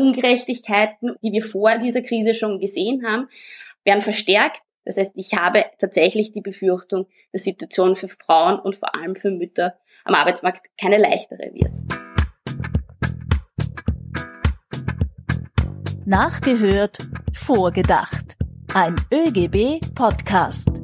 Ungerechtigkeiten, 0.00 1.16
die 1.22 1.30
wir 1.30 1.42
vor 1.42 1.76
dieser 1.76 2.00
Krise 2.00 2.32
schon 2.32 2.58
gesehen 2.58 3.04
haben, 3.06 3.28
werden 3.84 4.00
verstärkt. 4.00 4.62
Das 4.86 4.96
heißt, 4.96 5.12
ich 5.14 5.34
habe 5.34 5.66
tatsächlich 5.78 6.32
die 6.32 6.40
Befürchtung, 6.40 7.06
dass 7.32 7.42
die 7.42 7.50
Situation 7.50 7.96
für 7.96 8.08
Frauen 8.08 8.58
und 8.58 8.76
vor 8.76 8.94
allem 8.94 9.14
für 9.14 9.30
Mütter 9.30 9.74
am 10.04 10.14
Arbeitsmarkt 10.14 10.68
keine 10.80 10.96
leichtere 10.96 11.52
wird. 11.52 11.72
Nachgehört, 16.06 16.96
vorgedacht. 17.34 18.38
Ein 18.72 18.96
ÖGB-Podcast. 19.12 20.80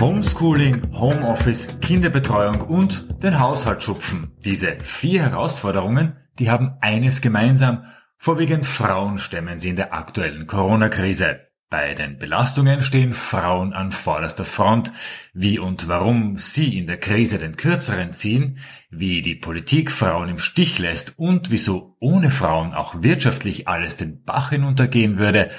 Homeschooling, 0.00 0.80
Homeoffice, 0.94 1.80
Kinderbetreuung 1.80 2.60
und 2.68 3.22
den 3.22 3.40
Haushalt 3.40 3.82
schupfen. 3.82 4.30
Diese 4.44 4.78
vier 4.80 5.22
Herausforderungen, 5.22 6.16
die 6.40 6.50
haben 6.50 6.76
eines 6.80 7.20
gemeinsam. 7.20 7.84
Vorwiegend 8.16 8.66
Frauen 8.66 9.18
stemmen 9.18 9.60
sie 9.60 9.70
in 9.70 9.76
der 9.76 9.94
aktuellen 9.94 10.46
Corona-Krise. 10.46 11.46
Bei 11.68 11.94
den 11.94 12.18
Belastungen 12.18 12.82
stehen 12.82 13.14
Frauen 13.14 13.72
an 13.72 13.92
vorderster 13.92 14.44
Front. 14.44 14.92
Wie 15.32 15.60
und 15.60 15.86
warum 15.86 16.36
sie 16.36 16.76
in 16.76 16.88
der 16.88 16.98
Krise 16.98 17.38
den 17.38 17.56
Kürzeren 17.56 18.12
ziehen, 18.12 18.58
wie 18.90 19.22
die 19.22 19.36
Politik 19.36 19.92
Frauen 19.92 20.30
im 20.30 20.38
Stich 20.40 20.80
lässt 20.80 21.16
und 21.16 21.52
wieso 21.52 21.96
ohne 22.00 22.30
Frauen 22.30 22.74
auch 22.74 23.02
wirtschaftlich 23.02 23.68
alles 23.68 23.96
den 23.96 24.24
Bach 24.24 24.50
hinuntergehen 24.50 25.18
würde, 25.18 25.50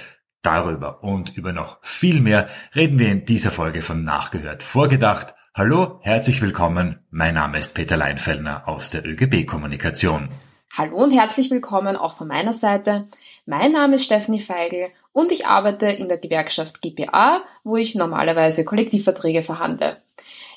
Darüber 0.43 1.03
und 1.03 1.37
über 1.37 1.53
noch 1.53 1.77
viel 1.83 2.19
mehr 2.19 2.47
reden 2.75 2.97
wir 2.97 3.11
in 3.11 3.25
dieser 3.25 3.51
Folge 3.51 3.83
von 3.83 4.03
Nachgehört 4.03 4.63
Vorgedacht. 4.63 5.35
Hallo, 5.53 5.99
herzlich 6.01 6.41
willkommen. 6.41 7.05
Mein 7.11 7.35
Name 7.35 7.59
ist 7.59 7.75
Peter 7.75 7.95
Leinfellner 7.95 8.67
aus 8.67 8.89
der 8.89 9.05
ÖGB 9.05 9.45
Kommunikation. 9.45 10.29
Hallo 10.77 11.03
und 11.03 11.11
herzlich 11.11 11.51
willkommen 11.51 11.97
auch 11.97 12.13
von 12.13 12.29
meiner 12.29 12.53
Seite. 12.53 13.05
Mein 13.45 13.73
Name 13.73 13.95
ist 13.95 14.05
Stephanie 14.05 14.39
Feigl 14.39 14.87
und 15.11 15.33
ich 15.33 15.45
arbeite 15.45 15.87
in 15.87 16.07
der 16.07 16.17
Gewerkschaft 16.17 16.81
GPA, 16.81 17.41
wo 17.65 17.75
ich 17.75 17.93
normalerweise 17.93 18.63
Kollektivverträge 18.63 19.43
verhandle. 19.43 19.97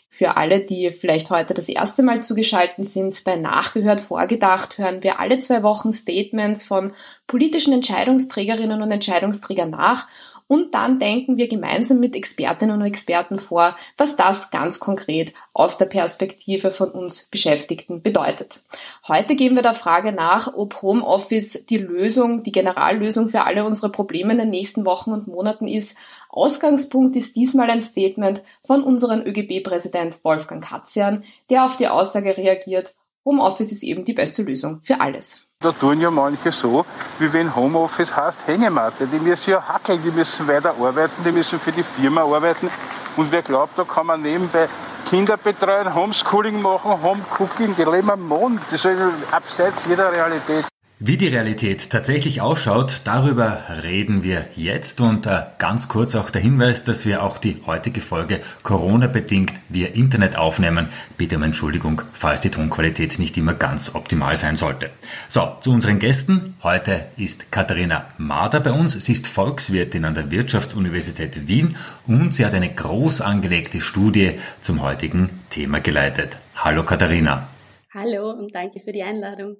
Für 0.08 0.36
alle, 0.36 0.60
die 0.60 0.92
vielleicht 0.92 1.30
heute 1.30 1.52
das 1.52 1.68
erste 1.68 2.04
Mal 2.04 2.22
zugeschaltet 2.22 2.86
sind, 2.86 3.24
bei 3.24 3.34
Nachgehört 3.34 4.00
vorgedacht, 4.00 4.78
hören 4.78 5.02
wir 5.02 5.18
alle 5.18 5.40
zwei 5.40 5.64
Wochen 5.64 5.90
Statements 5.90 6.62
von 6.62 6.92
politischen 7.26 7.72
Entscheidungsträgerinnen 7.72 8.82
und 8.82 8.92
Entscheidungsträgern 8.92 9.70
nach 9.70 10.06
und 10.46 10.74
dann 10.74 10.98
denken 10.98 11.36
wir 11.36 11.48
gemeinsam 11.48 12.00
mit 12.00 12.14
Expertinnen 12.14 12.80
und 12.80 12.86
Experten 12.86 13.38
vor, 13.38 13.76
was 13.96 14.16
das 14.16 14.50
ganz 14.50 14.78
konkret 14.78 15.32
aus 15.54 15.78
der 15.78 15.86
Perspektive 15.86 16.70
von 16.70 16.90
uns 16.90 17.28
Beschäftigten 17.30 18.02
bedeutet. 18.02 18.62
Heute 19.08 19.36
gehen 19.36 19.54
wir 19.54 19.62
der 19.62 19.74
Frage 19.74 20.12
nach, 20.12 20.52
ob 20.54 20.82
Homeoffice 20.82 21.64
die 21.66 21.78
Lösung, 21.78 22.42
die 22.42 22.52
Generallösung 22.52 23.30
für 23.30 23.44
alle 23.44 23.64
unsere 23.64 23.90
Probleme 23.90 24.32
in 24.32 24.38
den 24.38 24.50
nächsten 24.50 24.84
Wochen 24.84 25.12
und 25.12 25.28
Monaten 25.28 25.66
ist. 25.66 25.96
Ausgangspunkt 26.28 27.16
ist 27.16 27.36
diesmal 27.36 27.70
ein 27.70 27.80
Statement 27.80 28.42
von 28.66 28.82
unserem 28.82 29.22
ÖGB-Präsident 29.22 30.24
Wolfgang 30.24 30.62
Katzian, 30.62 31.24
der 31.48 31.64
auf 31.64 31.76
die 31.76 31.88
Aussage 31.88 32.36
reagiert, 32.36 32.94
Homeoffice 33.24 33.72
ist 33.72 33.82
eben 33.82 34.04
die 34.04 34.12
beste 34.12 34.42
Lösung 34.42 34.80
für 34.82 35.00
alles. 35.00 35.43
Da 35.64 35.72
tun 35.72 35.98
ja 35.98 36.10
manche 36.10 36.52
so, 36.52 36.84
wie 37.18 37.32
wenn 37.32 37.56
Homeoffice 37.56 38.14
heißt 38.14 38.46
Hängematte. 38.46 39.06
Die 39.06 39.18
müssen 39.18 39.52
ja 39.52 39.66
hackeln, 39.66 40.02
die 40.02 40.10
müssen 40.10 40.46
weiter 40.46 40.74
arbeiten, 40.78 41.24
die 41.24 41.32
müssen 41.32 41.58
für 41.58 41.72
die 41.72 41.82
Firma 41.82 42.20
arbeiten. 42.20 42.68
Und 43.16 43.32
wer 43.32 43.40
glaubt, 43.40 43.78
da 43.78 43.84
kann 43.84 44.04
man 44.04 44.20
nebenbei 44.20 44.68
Kinder 45.08 45.38
betreuen, 45.38 45.94
Homeschooling 45.94 46.60
machen, 46.60 47.02
Homecooking, 47.02 47.74
die 47.76 47.84
leben 47.84 48.10
am 48.10 48.28
Mond. 48.28 48.60
Das 48.70 48.84
ist 48.84 48.98
abseits 49.30 49.86
jeder 49.86 50.12
Realität. 50.12 50.66
Wie 51.06 51.18
die 51.18 51.28
Realität 51.28 51.90
tatsächlich 51.90 52.40
ausschaut, 52.40 53.02
darüber 53.04 53.62
reden 53.82 54.22
wir 54.22 54.46
jetzt 54.56 55.02
und 55.02 55.26
äh, 55.26 55.42
ganz 55.58 55.88
kurz 55.88 56.14
auch 56.14 56.30
der 56.30 56.40
Hinweis, 56.40 56.82
dass 56.82 57.04
wir 57.04 57.22
auch 57.22 57.36
die 57.36 57.56
heutige 57.66 58.00
Folge 58.00 58.40
Corona-bedingt 58.62 59.52
via 59.68 59.88
Internet 59.88 60.36
aufnehmen. 60.36 60.88
Bitte 61.18 61.36
um 61.36 61.42
Entschuldigung, 61.42 62.00
falls 62.14 62.40
die 62.40 62.50
Tonqualität 62.50 63.18
nicht 63.18 63.36
immer 63.36 63.52
ganz 63.52 63.94
optimal 63.94 64.38
sein 64.38 64.56
sollte. 64.56 64.88
So, 65.28 65.52
zu 65.60 65.72
unseren 65.72 65.98
Gästen. 65.98 66.56
Heute 66.62 67.04
ist 67.18 67.52
Katharina 67.52 68.06
Mader 68.16 68.60
bei 68.60 68.72
uns. 68.72 68.94
Sie 68.94 69.12
ist 69.12 69.26
Volkswirtin 69.26 70.06
an 70.06 70.14
der 70.14 70.30
Wirtschaftsuniversität 70.30 71.46
Wien 71.46 71.76
und 72.06 72.34
sie 72.34 72.46
hat 72.46 72.54
eine 72.54 72.72
groß 72.72 73.20
angelegte 73.20 73.82
Studie 73.82 74.38
zum 74.62 74.80
heutigen 74.80 75.28
Thema 75.50 75.80
geleitet. 75.80 76.38
Hallo 76.56 76.82
Katharina. 76.82 77.46
Hallo 77.92 78.30
und 78.30 78.54
danke 78.54 78.80
für 78.80 78.92
die 78.92 79.02
Einladung. 79.02 79.58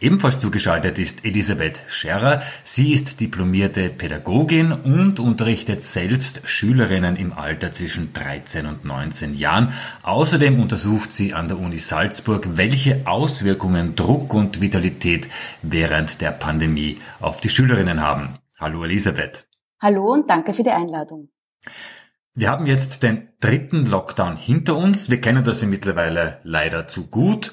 Ebenfalls 0.00 0.38
zugeschaltet 0.38 0.96
ist 1.00 1.24
Elisabeth 1.24 1.80
Scherrer. 1.88 2.40
Sie 2.62 2.92
ist 2.92 3.18
diplomierte 3.18 3.90
Pädagogin 3.90 4.70
und 4.70 5.18
unterrichtet 5.18 5.82
selbst 5.82 6.42
Schülerinnen 6.44 7.16
im 7.16 7.32
Alter 7.32 7.72
zwischen 7.72 8.12
13 8.12 8.66
und 8.66 8.84
19 8.84 9.34
Jahren. 9.34 9.72
Außerdem 10.02 10.60
untersucht 10.60 11.12
sie 11.12 11.34
an 11.34 11.48
der 11.48 11.58
Uni 11.58 11.78
Salzburg, 11.78 12.56
welche 12.56 13.02
Auswirkungen 13.06 13.96
Druck 13.96 14.34
und 14.34 14.60
Vitalität 14.60 15.26
während 15.62 16.20
der 16.20 16.30
Pandemie 16.30 16.98
auf 17.18 17.40
die 17.40 17.48
Schülerinnen 17.48 18.00
haben. 18.00 18.38
Hallo 18.60 18.84
Elisabeth. 18.84 19.48
Hallo 19.80 20.12
und 20.12 20.30
danke 20.30 20.54
für 20.54 20.62
die 20.62 20.70
Einladung. 20.70 21.30
Wir 22.34 22.50
haben 22.50 22.66
jetzt 22.66 23.02
den 23.02 23.30
dritten 23.40 23.84
Lockdown 23.84 24.36
hinter 24.36 24.76
uns. 24.76 25.10
Wir 25.10 25.20
kennen 25.20 25.42
das 25.42 25.60
ja 25.60 25.66
mittlerweile 25.66 26.38
leider 26.44 26.86
zu 26.86 27.08
gut. 27.08 27.52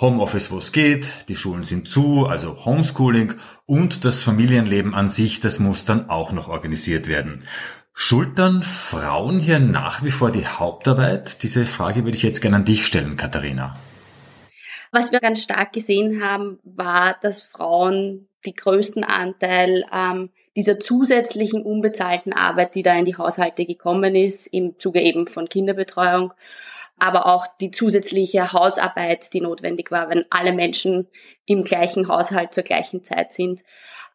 Homeoffice, 0.00 0.50
wo 0.50 0.58
es 0.58 0.72
geht, 0.72 1.28
die 1.28 1.36
Schulen 1.36 1.62
sind 1.62 1.88
zu, 1.88 2.26
also 2.26 2.64
Homeschooling 2.64 3.34
und 3.64 4.04
das 4.04 4.24
Familienleben 4.24 4.92
an 4.92 5.08
sich, 5.08 5.38
das 5.38 5.60
muss 5.60 5.84
dann 5.84 6.10
auch 6.10 6.32
noch 6.32 6.48
organisiert 6.48 7.06
werden. 7.06 7.38
Schultern 7.92 8.64
Frauen 8.64 9.38
hier 9.38 9.60
nach 9.60 10.02
wie 10.02 10.10
vor 10.10 10.32
die 10.32 10.48
Hauptarbeit? 10.48 11.44
Diese 11.44 11.64
Frage 11.64 12.02
würde 12.02 12.16
ich 12.16 12.24
jetzt 12.24 12.42
gerne 12.42 12.56
an 12.56 12.64
dich 12.64 12.84
stellen, 12.86 13.16
Katharina. 13.16 13.76
Was 14.90 15.12
wir 15.12 15.20
ganz 15.20 15.42
stark 15.42 15.72
gesehen 15.72 16.20
haben, 16.20 16.58
war, 16.64 17.16
dass 17.22 17.44
Frauen 17.44 18.26
die 18.44 18.54
größten 18.54 19.04
Anteil 19.04 19.84
ähm, 19.92 20.30
dieser 20.56 20.80
zusätzlichen 20.80 21.62
unbezahlten 21.62 22.32
Arbeit, 22.32 22.74
die 22.74 22.82
da 22.82 22.98
in 22.98 23.04
die 23.04 23.16
Haushalte 23.16 23.64
gekommen 23.64 24.16
ist, 24.16 24.48
im 24.48 24.76
Zuge 24.76 25.00
eben 25.00 25.28
von 25.28 25.48
Kinderbetreuung, 25.48 26.32
aber 27.04 27.26
auch 27.26 27.46
die 27.60 27.70
zusätzliche 27.70 28.54
Hausarbeit, 28.54 29.34
die 29.34 29.42
notwendig 29.42 29.90
war, 29.90 30.08
wenn 30.08 30.24
alle 30.30 30.54
Menschen 30.54 31.06
im 31.44 31.62
gleichen 31.62 32.08
Haushalt 32.08 32.54
zur 32.54 32.64
gleichen 32.64 33.04
Zeit 33.04 33.34
sind, 33.34 33.60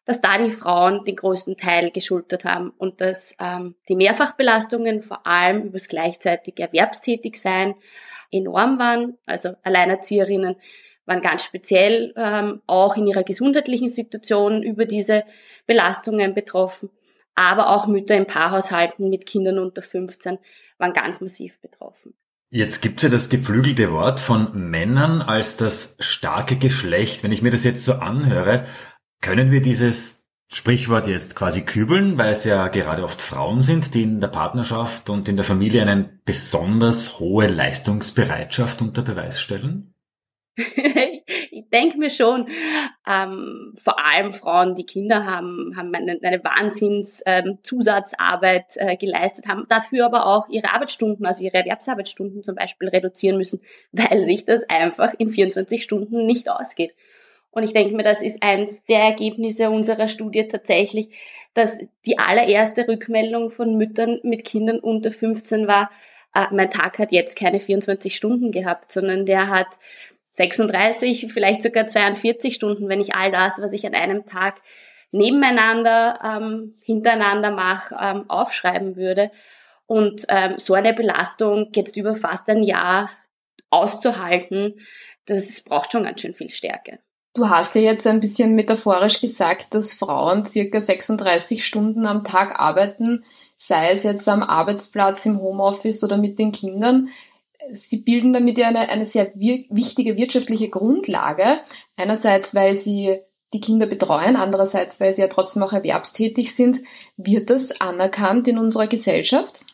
dass 0.06 0.20
da 0.20 0.38
die 0.38 0.50
Frauen 0.50 1.04
den 1.04 1.14
größten 1.14 1.56
Teil 1.56 1.92
geschultert 1.92 2.44
haben 2.44 2.70
und 2.70 3.00
dass 3.00 3.36
ähm, 3.38 3.76
die 3.88 3.94
Mehrfachbelastungen 3.94 5.02
vor 5.02 5.24
allem 5.24 5.62
übers 5.62 5.86
gleichzeitige 5.86 6.64
Erwerbstätigsein 6.64 7.76
enorm 8.32 8.80
waren. 8.80 9.18
Also 9.24 9.50
Alleinerzieherinnen 9.62 10.56
waren 11.06 11.20
ganz 11.20 11.44
speziell 11.44 12.12
ähm, 12.16 12.60
auch 12.66 12.96
in 12.96 13.06
ihrer 13.06 13.22
gesundheitlichen 13.22 13.88
Situation 13.88 14.64
über 14.64 14.84
diese 14.84 15.22
Belastungen 15.64 16.34
betroffen. 16.34 16.90
Aber 17.36 17.70
auch 17.70 17.86
Mütter 17.86 18.16
in 18.16 18.26
Paarhaushalten 18.26 19.10
mit 19.10 19.26
Kindern 19.26 19.60
unter 19.60 19.80
15 19.80 20.40
waren 20.78 20.92
ganz 20.92 21.20
massiv 21.20 21.60
betroffen. 21.60 22.14
Jetzt 22.52 22.82
gibt's 22.82 23.04
ja 23.04 23.08
das 23.08 23.28
geflügelte 23.28 23.92
Wort 23.92 24.18
von 24.18 24.70
Männern 24.70 25.22
als 25.22 25.56
das 25.56 25.94
starke 26.00 26.56
Geschlecht. 26.56 27.22
Wenn 27.22 27.30
ich 27.30 27.42
mir 27.42 27.52
das 27.52 27.62
jetzt 27.62 27.84
so 27.84 27.94
anhöre, 27.94 28.66
können 29.20 29.52
wir 29.52 29.62
dieses 29.62 30.26
Sprichwort 30.52 31.06
jetzt 31.06 31.36
quasi 31.36 31.62
kübeln, 31.62 32.18
weil 32.18 32.32
es 32.32 32.42
ja 32.42 32.66
gerade 32.66 33.04
oft 33.04 33.22
Frauen 33.22 33.62
sind, 33.62 33.94
die 33.94 34.02
in 34.02 34.20
der 34.20 34.28
Partnerschaft 34.28 35.08
und 35.10 35.28
in 35.28 35.36
der 35.36 35.44
Familie 35.44 35.82
eine 35.82 36.20
besonders 36.24 37.20
hohe 37.20 37.46
Leistungsbereitschaft 37.46 38.82
unter 38.82 39.02
Beweis 39.02 39.40
stellen? 39.40 39.94
denke 41.70 41.98
mir 41.98 42.10
schon, 42.10 42.46
ähm, 43.06 43.74
vor 43.76 44.04
allem 44.04 44.32
Frauen, 44.32 44.74
die 44.74 44.86
Kinder 44.86 45.24
haben, 45.24 45.74
haben 45.76 45.94
eine, 45.94 46.18
eine 46.22 46.44
Wahnsinns 46.44 47.22
ähm, 47.26 47.58
äh, 47.62 48.96
geleistet, 48.96 49.46
haben 49.48 49.66
dafür 49.68 50.06
aber 50.06 50.26
auch 50.26 50.48
ihre 50.48 50.72
Arbeitsstunden, 50.72 51.24
also 51.26 51.44
ihre 51.44 51.58
Erwerbsarbeitsstunden 51.58 52.42
zum 52.42 52.54
Beispiel 52.54 52.88
reduzieren 52.88 53.36
müssen, 53.36 53.60
weil 53.92 54.24
sich 54.24 54.44
das 54.44 54.68
einfach 54.68 55.14
in 55.16 55.30
24 55.30 55.82
Stunden 55.82 56.26
nicht 56.26 56.48
ausgeht. 56.48 56.94
Und 57.52 57.64
ich 57.64 57.72
denke 57.72 57.96
mir, 57.96 58.04
das 58.04 58.22
ist 58.22 58.42
eins 58.42 58.84
der 58.84 59.00
Ergebnisse 59.00 59.70
unserer 59.70 60.06
Studie 60.06 60.46
tatsächlich, 60.46 61.18
dass 61.52 61.78
die 62.06 62.18
allererste 62.18 62.86
Rückmeldung 62.86 63.50
von 63.50 63.76
Müttern 63.76 64.20
mit 64.22 64.44
Kindern 64.44 64.78
unter 64.78 65.10
15 65.10 65.66
war, 65.66 65.90
äh, 66.34 66.46
mein 66.52 66.70
Tag 66.70 66.98
hat 66.98 67.12
jetzt 67.12 67.36
keine 67.36 67.60
24 67.60 68.14
Stunden 68.14 68.52
gehabt, 68.52 68.92
sondern 68.92 69.26
der 69.26 69.48
hat 69.48 69.78
36, 70.40 71.26
vielleicht 71.32 71.62
sogar 71.62 71.86
42 71.86 72.54
Stunden, 72.54 72.88
wenn 72.88 73.00
ich 73.00 73.14
all 73.14 73.30
das, 73.30 73.60
was 73.60 73.72
ich 73.72 73.86
an 73.86 73.94
einem 73.94 74.24
Tag 74.24 74.62
nebeneinander, 75.12 76.18
ähm, 76.24 76.74
hintereinander 76.82 77.50
mache, 77.50 77.94
ähm, 78.00 78.30
aufschreiben 78.30 78.96
würde. 78.96 79.30
Und 79.86 80.24
ähm, 80.28 80.54
so 80.56 80.74
eine 80.74 80.94
Belastung 80.94 81.70
jetzt 81.74 81.96
über 81.96 82.14
fast 82.14 82.48
ein 82.48 82.62
Jahr 82.62 83.10
auszuhalten, 83.70 84.80
das 85.26 85.62
braucht 85.62 85.92
schon 85.92 86.04
ganz 86.04 86.20
schön 86.20 86.34
viel 86.34 86.50
Stärke. 86.50 87.00
Du 87.34 87.48
hast 87.48 87.74
ja 87.74 87.82
jetzt 87.82 88.06
ein 88.06 88.20
bisschen 88.20 88.54
metaphorisch 88.54 89.20
gesagt, 89.20 89.74
dass 89.74 89.92
Frauen 89.92 90.46
circa 90.46 90.80
36 90.80 91.64
Stunden 91.64 92.06
am 92.06 92.24
Tag 92.24 92.58
arbeiten, 92.58 93.24
sei 93.56 93.92
es 93.92 94.02
jetzt 94.04 94.28
am 94.28 94.42
Arbeitsplatz, 94.42 95.26
im 95.26 95.40
Homeoffice 95.40 96.02
oder 96.02 96.16
mit 96.16 96.38
den 96.38 96.50
Kindern. 96.50 97.10
Sie 97.72 97.98
bilden 97.98 98.32
damit 98.32 98.58
ja 98.58 98.68
eine, 98.68 98.88
eine 98.88 99.06
sehr 99.06 99.32
wir 99.34 99.64
wichtige 99.70 100.16
wirtschaftliche 100.16 100.70
Grundlage. 100.70 101.60
Einerseits, 101.96 102.54
weil 102.54 102.74
sie 102.74 103.20
die 103.52 103.60
Kinder 103.60 103.86
betreuen, 103.86 104.36
andererseits, 104.36 105.00
weil 105.00 105.12
sie 105.12 105.22
ja 105.22 105.28
trotzdem 105.28 105.62
auch 105.62 105.72
erwerbstätig 105.72 106.54
sind. 106.54 106.80
Wird 107.16 107.50
das 107.50 107.80
anerkannt 107.80 108.48
in 108.48 108.58
unserer 108.58 108.86
Gesellschaft? 108.86 109.64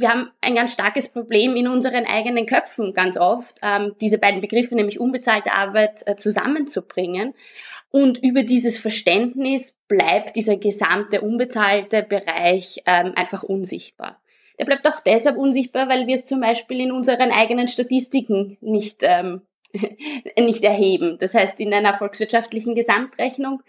wir 0.00 0.10
haben 0.10 0.30
ein 0.40 0.54
ganz 0.54 0.72
starkes 0.72 1.08
Problem 1.08 1.56
in 1.56 1.68
unseren 1.68 2.04
eigenen 2.06 2.46
Köpfen 2.46 2.92
ganz 2.92 3.16
oft, 3.16 3.58
ähm, 3.62 3.94
diese 4.00 4.18
beiden 4.18 4.40
Begriffe, 4.40 4.74
nämlich 4.74 5.00
unbezahlte 5.00 5.52
Arbeit, 5.52 6.02
äh, 6.06 6.16
zusammenzubringen. 6.16 7.34
Und 7.90 8.18
über 8.22 8.42
dieses 8.42 8.78
Verständnis 8.78 9.76
bleibt 9.88 10.36
dieser 10.36 10.56
gesamte 10.56 11.20
unbezahlte 11.20 12.02
Bereich 12.02 12.82
ähm, 12.86 13.12
einfach 13.16 13.42
unsichtbar. 13.42 14.20
Der 14.58 14.64
bleibt 14.64 14.86
auch 14.86 15.00
deshalb 15.00 15.36
unsichtbar, 15.36 15.88
weil 15.88 16.06
wir 16.06 16.14
es 16.14 16.24
zum 16.24 16.40
Beispiel 16.40 16.80
in 16.80 16.92
unseren 16.92 17.30
eigenen 17.30 17.68
Statistiken 17.68 18.56
nicht, 18.60 18.98
ähm, 19.02 19.42
nicht 20.38 20.62
erheben. 20.62 21.18
Das 21.18 21.34
heißt, 21.34 21.60
in 21.60 21.74
einer 21.74 21.94
volkswirtschaftlichen 21.94 22.74
Gesamtrechnung 22.74 23.62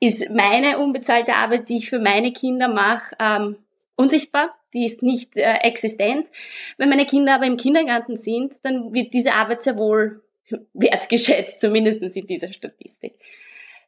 ist 0.00 0.30
meine 0.30 0.78
unbezahlte 0.78 1.34
Arbeit, 1.34 1.68
die 1.68 1.78
ich 1.78 1.90
für 1.90 1.98
meine 1.98 2.32
Kinder 2.32 2.68
mache, 2.68 3.16
ähm, 3.18 3.56
unsichtbar, 3.96 4.54
die 4.74 4.84
ist 4.84 5.02
nicht 5.02 5.36
äh, 5.36 5.58
existent. 5.62 6.28
Wenn 6.76 6.88
meine 6.88 7.06
Kinder 7.06 7.34
aber 7.34 7.46
im 7.46 7.56
Kindergarten 7.56 8.16
sind, 8.16 8.64
dann 8.64 8.92
wird 8.92 9.14
diese 9.14 9.32
Arbeit 9.32 9.62
sehr 9.62 9.78
wohl 9.78 10.22
wertgeschätzt, 10.72 11.60
zumindest 11.60 12.02
in 12.02 12.26
dieser 12.26 12.52
Statistik. 12.52 13.14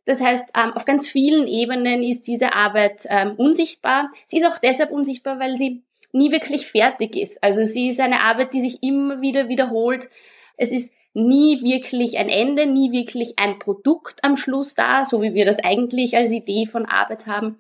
Das 0.07 0.21
heißt, 0.21 0.51
ähm, 0.57 0.73
auf 0.73 0.85
ganz 0.85 1.09
vielen 1.09 1.47
Ebenen 1.47 2.03
ist 2.03 2.27
diese 2.27 2.55
Arbeit 2.55 3.05
ähm, 3.09 3.35
unsichtbar. 3.37 4.11
Sie 4.27 4.39
ist 4.39 4.47
auch 4.47 4.59
deshalb 4.59 4.91
unsichtbar, 4.91 5.39
weil 5.39 5.57
sie 5.57 5.83
nie 6.13 6.33
wirklich 6.33 6.67
fertig 6.67 7.17
ist. 7.17 7.43
Also 7.43 7.65
sie 7.65 7.89
ist 7.89 8.01
eine 8.01 8.21
Arbeit, 8.21 8.55
die 8.55 8.61
sich 8.61 8.83
immer 8.83 9.21
wieder 9.21 9.49
wiederholt. 9.49 10.09
Es 10.57 10.73
ist 10.73 10.93
nie 11.15 11.63
wirklich 11.63 12.19
ein 12.19 12.29
Ende, 12.29 12.67
nie 12.67 12.93
wirklich 12.93 13.39
ein 13.39 13.59
Produkt 13.59 14.23
am 14.23 14.37
Schluss 14.37 14.75
da, 14.75 15.05
so 15.05 15.23
wie 15.23 15.35
wir 15.35 15.45
das 15.45 15.59
eigentlich 15.59 16.17
als 16.17 16.33
Idee 16.33 16.67
von 16.67 16.87
Arbeit 16.87 17.27
haben. 17.27 17.59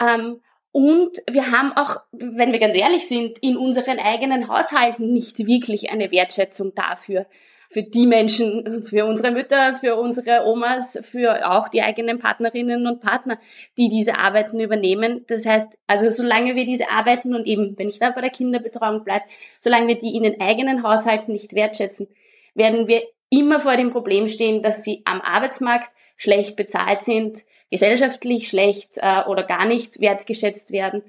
Ähm, 0.00 0.40
und 0.72 1.18
wir 1.30 1.52
haben 1.52 1.72
auch, 1.76 2.02
wenn 2.10 2.50
wir 2.50 2.58
ganz 2.58 2.76
ehrlich 2.76 3.06
sind, 3.06 3.38
in 3.38 3.56
unseren 3.56 4.00
eigenen 4.00 4.48
Haushalten 4.48 5.12
nicht 5.12 5.46
wirklich 5.46 5.90
eine 5.90 6.10
Wertschätzung 6.10 6.74
dafür. 6.74 7.26
Für 7.74 7.82
die 7.82 8.06
Menschen, 8.06 8.84
für 8.84 9.04
unsere 9.04 9.32
Mütter, 9.32 9.74
für 9.74 9.96
unsere 9.96 10.46
Omas, 10.46 10.96
für 11.02 11.50
auch 11.50 11.68
die 11.68 11.82
eigenen 11.82 12.20
Partnerinnen 12.20 12.86
und 12.86 13.00
Partner, 13.00 13.36
die 13.76 13.88
diese 13.88 14.16
Arbeiten 14.16 14.60
übernehmen. 14.60 15.24
Das 15.26 15.44
heißt, 15.44 15.76
also 15.88 16.08
solange 16.08 16.54
wir 16.54 16.66
diese 16.66 16.88
Arbeiten 16.90 17.34
und 17.34 17.48
eben, 17.48 17.76
wenn 17.76 17.88
ich 17.88 17.98
da 17.98 18.10
bei 18.10 18.20
der 18.20 18.30
Kinderbetreuung 18.30 19.02
bleibe, 19.02 19.24
solange 19.58 19.88
wir 19.88 19.98
die 19.98 20.14
in 20.14 20.22
den 20.22 20.40
eigenen 20.40 20.84
Haushalten 20.84 21.32
nicht 21.32 21.56
wertschätzen, 21.56 22.06
werden 22.54 22.86
wir 22.86 23.02
immer 23.28 23.58
vor 23.58 23.76
dem 23.76 23.90
Problem 23.90 24.28
stehen, 24.28 24.62
dass 24.62 24.84
sie 24.84 25.02
am 25.04 25.20
Arbeitsmarkt 25.20 25.90
schlecht 26.16 26.54
bezahlt 26.54 27.02
sind, 27.02 27.40
gesellschaftlich 27.72 28.46
schlecht 28.46 28.98
äh, 28.98 29.24
oder 29.26 29.42
gar 29.42 29.66
nicht 29.66 30.00
wertgeschätzt 30.00 30.70
werden 30.70 31.02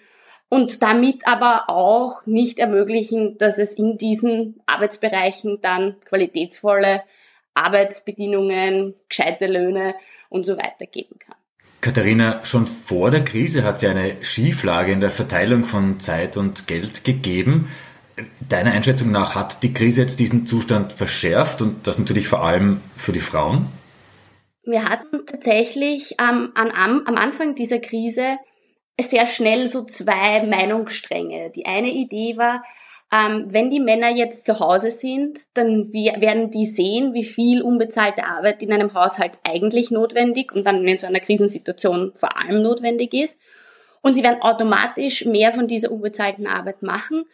und 0.49 0.81
damit 0.81 1.27
aber 1.27 1.69
auch 1.69 2.25
nicht 2.25 2.59
ermöglichen, 2.59 3.37
dass 3.37 3.57
es 3.57 3.73
in 3.73 3.97
diesen 3.97 4.61
Arbeitsbereichen 4.65 5.59
dann 5.61 5.95
qualitätsvolle 6.05 7.03
Arbeitsbedingungen, 7.53 8.95
gescheite 9.09 9.47
Löhne 9.47 9.95
und 10.29 10.45
so 10.45 10.57
weiter 10.57 10.85
geben 10.85 11.17
kann. 11.19 11.35
Katharina, 11.81 12.43
schon 12.43 12.65
vor 12.65 13.11
der 13.11 13.23
Krise 13.23 13.63
hat 13.63 13.75
es 13.75 13.81
ja 13.83 13.91
eine 13.91 14.23
Schieflage 14.23 14.91
in 14.91 15.01
der 15.01 15.11
Verteilung 15.11 15.63
von 15.63 15.99
Zeit 15.99 16.35
und 16.35 16.67
Geld 16.67 17.03
gegeben. 17.03 17.69
Deiner 18.49 18.71
Einschätzung 18.71 19.11
nach 19.11 19.35
hat 19.35 19.61
die 19.61 19.73
Krise 19.73 20.01
jetzt 20.01 20.19
diesen 20.19 20.47
Zustand 20.47 20.93
verschärft 20.93 21.61
und 21.61 21.85
das 21.85 21.99
natürlich 21.99 22.27
vor 22.27 22.43
allem 22.43 22.81
für 22.95 23.11
die 23.11 23.19
Frauen? 23.19 23.67
Wir 24.63 24.85
hatten 24.89 25.27
tatsächlich 25.27 26.15
ähm, 26.19 26.51
an, 26.55 26.71
am 26.71 27.17
Anfang 27.17 27.53
dieser 27.55 27.79
Krise 27.79 28.37
sehr 28.99 29.27
schnell 29.27 29.67
so 29.67 29.83
zwei 29.83 30.43
Meinungsstränge. 30.45 31.51
Die 31.51 31.65
eine 31.65 31.89
Idee 31.89 32.37
war, 32.37 32.63
ähm, 33.11 33.45
wenn 33.49 33.69
die 33.69 33.79
Männer 33.79 34.09
jetzt 34.09 34.45
zu 34.45 34.59
Hause 34.59 34.91
sind, 34.91 35.45
dann 35.53 35.93
werden 35.93 36.51
die 36.51 36.65
sehen, 36.65 37.13
wie 37.13 37.23
viel 37.23 37.61
unbezahlte 37.61 38.25
Arbeit 38.25 38.61
in 38.61 38.73
einem 38.73 38.93
Haushalt 38.93 39.33
eigentlich 39.43 39.91
notwendig 39.91 40.51
und 40.51 40.65
dann 40.65 40.87
in 40.87 40.97
so 40.97 41.07
einer 41.07 41.19
Krisensituation 41.19 42.13
vor 42.15 42.37
allem 42.37 42.61
notwendig 42.63 43.13
ist. 43.13 43.39
Und 44.01 44.15
sie 44.15 44.23
werden 44.23 44.41
automatisch 44.41 45.25
mehr 45.25 45.51
von 45.51 45.67
dieser 45.67 45.91
unbezahlten 45.91 46.47
Arbeit 46.47 46.81
machen 46.83 47.25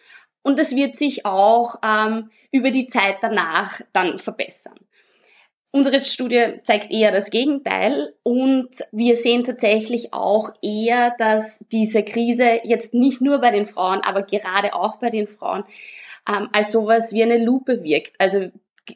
und 0.44 0.60
es 0.60 0.75
wird 0.75 0.98
sich 0.98 1.25
auch 1.25 1.75
ähm, 1.84 2.31
über 2.52 2.72
die 2.72 2.88
Zeit 2.88 3.18
danach 3.22 3.81
dann 3.94 4.18
verbessern. 4.18 4.80
Unsere 5.73 6.03
Studie 6.03 6.57
zeigt 6.63 6.91
eher 6.91 7.13
das 7.13 7.31
Gegenteil 7.31 8.13
und 8.23 8.69
wir 8.91 9.15
sehen 9.15 9.45
tatsächlich 9.45 10.13
auch 10.13 10.51
eher, 10.62 11.15
dass 11.18 11.65
diese 11.71 12.03
Krise 12.03 12.59
jetzt 12.63 12.94
nicht 12.94 13.21
nur 13.21 13.39
bei 13.39 13.51
den 13.51 13.65
Frauen, 13.65 14.01
aber 14.01 14.23
gerade 14.23 14.73
auch 14.73 14.97
bei 14.97 15.09
den 15.09 15.27
Frauen 15.27 15.63
ähm, 16.27 16.50
als 16.51 16.73
sowas 16.73 17.13
wie 17.13 17.23
eine 17.23 17.38
Lupe 17.44 17.83
wirkt. 17.85 18.15
Also 18.18 18.51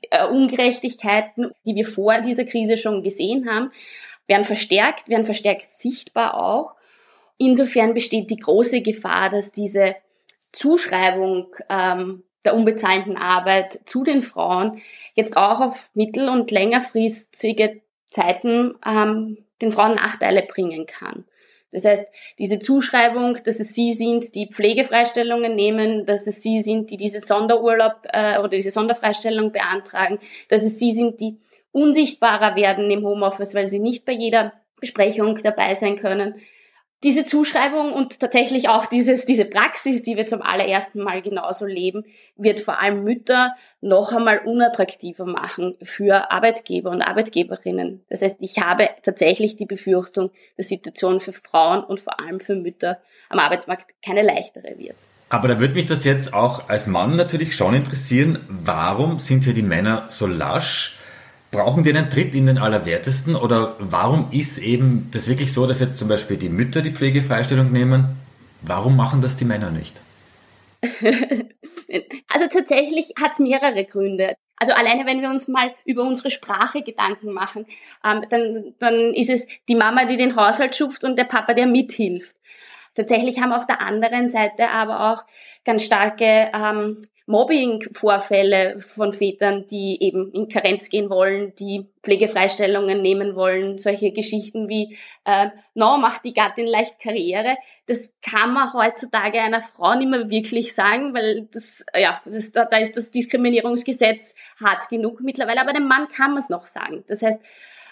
äh, 0.09 0.27
Ungerechtigkeiten, 0.27 1.51
die 1.65 1.75
wir 1.75 1.85
vor 1.85 2.19
dieser 2.19 2.43
Krise 2.43 2.75
schon 2.75 3.03
gesehen 3.03 3.49
haben, 3.49 3.71
werden 4.27 4.43
verstärkt, 4.43 5.07
werden 5.07 5.25
verstärkt 5.25 5.71
sichtbar 5.71 6.35
auch. 6.35 6.73
Insofern 7.37 7.93
besteht 7.93 8.29
die 8.29 8.37
große 8.37 8.81
Gefahr, 8.81 9.29
dass 9.29 9.53
diese 9.53 9.95
Zuschreibung 10.51 11.55
ähm, 11.69 12.23
der 12.45 12.55
unbezahlten 12.55 13.17
Arbeit 13.17 13.81
zu 13.85 14.03
den 14.03 14.21
Frauen 14.21 14.81
jetzt 15.13 15.35
auch 15.35 15.61
auf 15.61 15.89
mittel- 15.93 16.29
und 16.29 16.51
längerfristige 16.51 17.81
Zeiten 18.09 18.75
ähm, 18.85 19.37
den 19.61 19.71
Frauen 19.71 19.95
Nachteile 19.95 20.43
bringen 20.43 20.85
kann. 20.85 21.25
Das 21.71 21.83
heißt, 21.83 22.07
diese 22.39 22.59
Zuschreibung, 22.59 23.37
dass 23.43 23.59
es 23.59 23.75
sie 23.75 23.91
sind, 23.91 24.33
die 24.35 24.47
Pflegefreistellungen 24.47 25.55
nehmen, 25.55 26.05
dass 26.05 26.25
es 26.25 26.41
sie 26.41 26.59
sind, 26.59 26.89
die 26.89 26.97
diese 26.97 27.19
Sonderurlaub 27.19 28.07
äh, 28.13 28.37
oder 28.39 28.49
diese 28.49 28.71
Sonderfreistellung 28.71 29.51
beantragen, 29.51 30.19
dass 30.47 30.63
es 30.63 30.79
sie 30.79 30.91
sind, 30.91 31.19
die 31.19 31.37
unsichtbarer 31.73 32.55
werden 32.55 32.89
im 32.89 33.03
Homeoffice, 33.03 33.55
weil 33.55 33.67
sie 33.67 33.79
nicht 33.79 34.05
bei 34.05 34.13
jeder 34.13 34.53
Besprechung 34.79 35.39
dabei 35.43 35.75
sein 35.75 35.97
können, 35.97 36.35
diese 37.05 37.23
Zuschreibung 37.23 37.93
und 37.93 38.19
tatsächlich 38.19 38.67
auch 38.67 38.87
dieses, 38.87 39.25
diese 39.25 39.45
Praxis, 39.45 40.01
die 40.01 40.17
wir 40.17 40.25
zum 40.25 40.41
allerersten 40.41 41.03
Mal 41.03 41.21
genauso 41.21 41.67
leben, 41.67 42.03
wird 42.35 42.59
vor 42.59 42.81
allem 42.81 43.03
Mütter 43.03 43.55
noch 43.79 44.11
einmal 44.11 44.39
unattraktiver 44.39 45.25
machen 45.25 45.75
für 45.83 46.31
Arbeitgeber 46.31 46.89
und 46.89 47.03
Arbeitgeberinnen. 47.03 48.03
Das 48.09 48.23
heißt, 48.23 48.37
ich 48.41 48.57
habe 48.57 48.89
tatsächlich 49.03 49.55
die 49.55 49.67
Befürchtung, 49.67 50.31
dass 50.57 50.67
die 50.67 50.75
Situation 50.75 51.21
für 51.21 51.31
Frauen 51.31 51.83
und 51.83 51.99
vor 51.99 52.19
allem 52.19 52.39
für 52.39 52.55
Mütter 52.55 52.97
am 53.29 53.37
Arbeitsmarkt 53.37 53.93
keine 54.03 54.23
leichtere 54.23 54.79
wird. 54.79 54.95
Aber 55.29 55.47
da 55.47 55.59
würde 55.59 55.75
mich 55.75 55.85
das 55.85 56.05
jetzt 56.05 56.33
auch 56.33 56.69
als 56.69 56.87
Mann 56.87 57.15
natürlich 57.15 57.55
schon 57.55 57.75
interessieren, 57.75 58.39
warum 58.47 59.19
sind 59.19 59.43
hier 59.43 59.53
die 59.53 59.61
Männer 59.61 60.05
so 60.09 60.25
lasch? 60.25 60.94
Brauchen 61.55 61.83
die 61.83 61.91
einen 61.91 62.09
Tritt 62.09 62.35
in 62.35 62.47
den 62.47 62.57
Allerwertesten 62.57 63.35
oder 63.35 63.75
warum 63.79 64.31
ist 64.31 64.57
eben 64.57 65.09
das 65.11 65.27
wirklich 65.27 65.53
so, 65.53 65.65
dass 65.65 65.79
jetzt 65.79 65.97
zum 65.97 66.07
Beispiel 66.07 66.37
die 66.37 66.49
Mütter 66.49 66.81
die 66.81 66.91
Pflegefreistellung 66.91 67.71
nehmen? 67.71 68.17
Warum 68.61 68.95
machen 68.95 69.21
das 69.21 69.37
die 69.37 69.45
Männer 69.45 69.71
nicht? 69.71 70.01
also 72.27 72.47
tatsächlich 72.51 73.13
hat 73.21 73.31
es 73.31 73.39
mehrere 73.39 73.85
Gründe. 73.85 74.35
Also 74.57 74.73
alleine, 74.73 75.05
wenn 75.05 75.21
wir 75.21 75.29
uns 75.29 75.47
mal 75.47 75.73
über 75.85 76.03
unsere 76.03 76.31
Sprache 76.31 76.81
Gedanken 76.81 77.33
machen, 77.33 77.65
ähm, 78.03 78.25
dann, 78.29 78.73
dann 78.79 79.13
ist 79.13 79.29
es 79.29 79.47
die 79.67 79.75
Mama, 79.75 80.05
die 80.05 80.17
den 80.17 80.35
Haushalt 80.35 80.75
schupft 80.75 81.03
und 81.03 81.17
der 81.17 81.25
Papa, 81.25 81.53
der 81.53 81.67
mithilft. 81.67 82.35
Tatsächlich 82.95 83.41
haben 83.41 83.51
auf 83.51 83.67
der 83.67 83.81
anderen 83.81 84.29
Seite 84.29 84.69
aber 84.69 85.13
auch 85.13 85.23
ganz 85.63 85.83
starke 85.83 86.51
ähm, 86.53 87.07
Mobbing-Vorfälle 87.27 88.79
von 88.79 89.11
Vätern, 89.11 89.65
die 89.65 89.97
eben 89.99 90.31
in 90.31 90.47
Karenz 90.47 90.89
gehen 90.89 91.09
wollen, 91.09 91.55
die 91.55 91.87
Pflegefreistellungen 92.03 93.01
nehmen 93.01 93.35
wollen, 93.35 93.79
solche 93.79 94.11
Geschichten 94.11 94.69
wie, 94.69 94.95
äh, 95.25 95.49
no, 95.73 95.97
macht 95.97 96.23
die 96.23 96.33
Gattin 96.33 96.67
leicht 96.67 96.99
Karriere. 96.99 97.57
Das 97.87 98.13
kann 98.21 98.53
man 98.53 98.73
heutzutage 98.73 99.41
einer 99.41 99.63
Frau 99.63 99.95
nicht 99.95 100.09
mehr 100.09 100.29
wirklich 100.29 100.75
sagen, 100.75 101.15
weil 101.15 101.47
das, 101.51 101.83
ja, 101.95 102.21
das, 102.25 102.51
da, 102.51 102.65
da 102.65 102.77
ist 102.77 102.95
das 102.95 103.09
Diskriminierungsgesetz 103.09 104.35
hart 104.63 104.87
genug 104.89 105.21
mittlerweile, 105.21 105.61
aber 105.61 105.73
dem 105.73 105.87
Mann 105.87 106.07
kann 106.09 106.31
man 106.31 106.43
es 106.43 106.49
noch 106.49 106.67
sagen. 106.67 107.03
Das 107.07 107.23
heißt, 107.23 107.41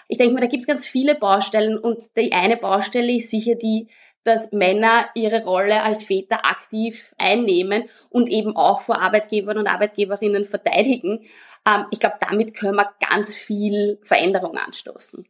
ich 0.06 0.18
denke 0.18 0.34
mal, 0.34 0.40
da 0.40 0.46
gibt 0.46 0.60
es 0.60 0.66
ganz 0.66 0.86
viele 0.86 1.16
Baustellen 1.16 1.76
und 1.78 2.04
die 2.16 2.32
eine 2.32 2.56
Baustelle 2.56 3.12
ist 3.12 3.30
sicher 3.30 3.56
die, 3.56 3.88
dass 4.24 4.52
Männer 4.52 5.06
ihre 5.14 5.44
Rolle 5.44 5.82
als 5.82 6.02
Väter 6.02 6.46
aktiv 6.46 7.14
einnehmen 7.18 7.84
und 8.10 8.28
eben 8.28 8.56
auch 8.56 8.80
vor 8.80 9.00
Arbeitgebern 9.00 9.58
und 9.58 9.66
Arbeitgeberinnen 9.66 10.44
verteidigen. 10.44 11.20
Ähm, 11.66 11.86
ich 11.90 12.00
glaube, 12.00 12.16
damit 12.20 12.54
können 12.54 12.76
wir 12.76 12.90
ganz 13.08 13.34
viel 13.34 13.98
Veränderung 14.02 14.56
anstoßen. 14.56 15.26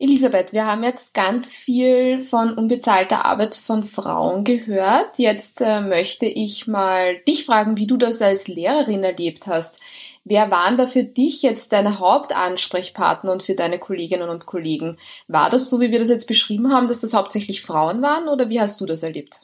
Elisabeth, 0.00 0.52
wir 0.52 0.64
haben 0.64 0.84
jetzt 0.84 1.12
ganz 1.12 1.56
viel 1.56 2.22
von 2.22 2.54
unbezahlter 2.54 3.24
Arbeit 3.24 3.56
von 3.56 3.82
Frauen 3.82 4.44
gehört. 4.44 5.18
Jetzt 5.18 5.60
äh, 5.60 5.80
möchte 5.80 6.26
ich 6.26 6.68
mal 6.68 7.18
dich 7.26 7.44
fragen, 7.44 7.76
wie 7.76 7.88
du 7.88 7.96
das 7.96 8.22
als 8.22 8.46
Lehrerin 8.46 9.02
erlebt 9.02 9.48
hast. 9.48 9.80
Wer 10.28 10.50
waren 10.50 10.76
da 10.76 10.86
für 10.86 11.04
dich 11.04 11.40
jetzt 11.40 11.72
deine 11.72 12.00
Hauptansprechpartner 12.00 13.32
und 13.32 13.42
für 13.42 13.54
deine 13.54 13.78
Kolleginnen 13.78 14.28
und 14.28 14.44
Kollegen? 14.44 14.98
War 15.26 15.48
das 15.48 15.70
so, 15.70 15.80
wie 15.80 15.90
wir 15.90 15.98
das 15.98 16.10
jetzt 16.10 16.28
beschrieben 16.28 16.70
haben, 16.70 16.86
dass 16.86 17.00
das 17.00 17.14
hauptsächlich 17.14 17.62
Frauen 17.62 18.02
waren 18.02 18.28
oder 18.28 18.50
wie 18.50 18.60
hast 18.60 18.78
du 18.82 18.86
das 18.86 19.02
erlebt? 19.02 19.40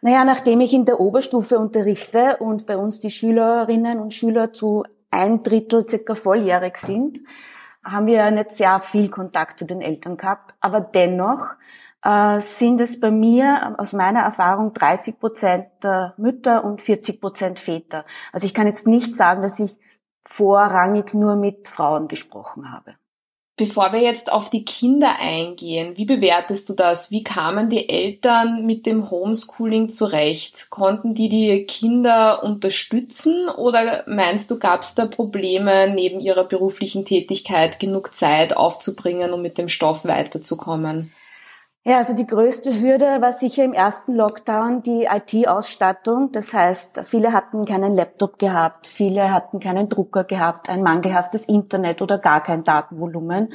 Naja, 0.00 0.24
nachdem 0.24 0.60
ich 0.62 0.72
in 0.72 0.84
der 0.84 0.98
Oberstufe 0.98 1.60
unterrichte 1.60 2.38
und 2.38 2.66
bei 2.66 2.76
uns 2.76 2.98
die 2.98 3.12
Schülerinnen 3.12 4.00
und 4.00 4.12
Schüler 4.12 4.52
zu 4.52 4.82
ein 5.12 5.42
Drittel 5.42 5.88
circa 5.88 6.16
volljährig 6.16 6.76
sind, 6.76 7.20
haben 7.84 8.06
wir 8.06 8.28
nicht 8.32 8.50
sehr 8.50 8.80
viel 8.80 9.10
Kontakt 9.10 9.60
zu 9.60 9.64
den 9.64 9.80
Eltern 9.80 10.16
gehabt. 10.16 10.54
Aber 10.60 10.80
dennoch 10.80 11.50
äh, 12.02 12.40
sind 12.40 12.80
es 12.80 12.98
bei 12.98 13.12
mir 13.12 13.76
aus 13.78 13.92
meiner 13.92 14.20
Erfahrung 14.20 14.72
30 14.72 15.20
Prozent 15.20 15.66
Mütter 16.16 16.64
und 16.64 16.82
40 16.82 17.20
Prozent 17.20 17.60
Väter. 17.60 18.04
Also 18.32 18.46
ich 18.46 18.54
kann 18.54 18.66
jetzt 18.66 18.88
nicht 18.88 19.14
sagen, 19.14 19.42
dass 19.42 19.60
ich 19.60 19.78
vorrangig 20.22 21.14
nur 21.14 21.36
mit 21.36 21.68
Frauen 21.68 22.08
gesprochen 22.08 22.72
habe. 22.72 22.94
Bevor 23.60 23.92
wir 23.92 24.00
jetzt 24.00 24.32
auf 24.32 24.48
die 24.48 24.64
Kinder 24.64 25.16
eingehen, 25.18 25.98
wie 25.98 26.06
bewertest 26.06 26.70
du 26.70 26.72
das? 26.72 27.10
Wie 27.10 27.22
kamen 27.22 27.68
die 27.68 27.90
Eltern 27.90 28.64
mit 28.64 28.86
dem 28.86 29.10
Homeschooling 29.10 29.90
zurecht? 29.90 30.70
Konnten 30.70 31.12
die 31.12 31.28
die 31.28 31.66
Kinder 31.66 32.42
unterstützen 32.42 33.50
oder 33.50 34.04
meinst 34.06 34.50
du, 34.50 34.58
gab 34.58 34.80
es 34.80 34.94
da 34.94 35.04
Probleme, 35.04 35.92
neben 35.92 36.20
ihrer 36.20 36.44
beruflichen 36.44 37.04
Tätigkeit 37.04 37.78
genug 37.78 38.14
Zeit 38.14 38.56
aufzubringen, 38.56 39.34
um 39.34 39.42
mit 39.42 39.58
dem 39.58 39.68
Stoff 39.68 40.06
weiterzukommen? 40.06 41.12
Ja, 41.82 41.96
also 41.96 42.14
die 42.14 42.26
größte 42.26 42.78
Hürde 42.78 43.22
war 43.22 43.32
sicher 43.32 43.64
im 43.64 43.72
ersten 43.72 44.14
Lockdown 44.14 44.82
die 44.82 45.08
IT-Ausstattung. 45.10 46.30
Das 46.30 46.52
heißt, 46.52 47.02
viele 47.06 47.32
hatten 47.32 47.64
keinen 47.64 47.94
Laptop 47.94 48.38
gehabt, 48.38 48.86
viele 48.86 49.32
hatten 49.32 49.60
keinen 49.60 49.88
Drucker 49.88 50.24
gehabt, 50.24 50.68
ein 50.68 50.82
mangelhaftes 50.82 51.46
Internet 51.46 52.02
oder 52.02 52.18
gar 52.18 52.42
kein 52.42 52.64
Datenvolumen. 52.64 53.54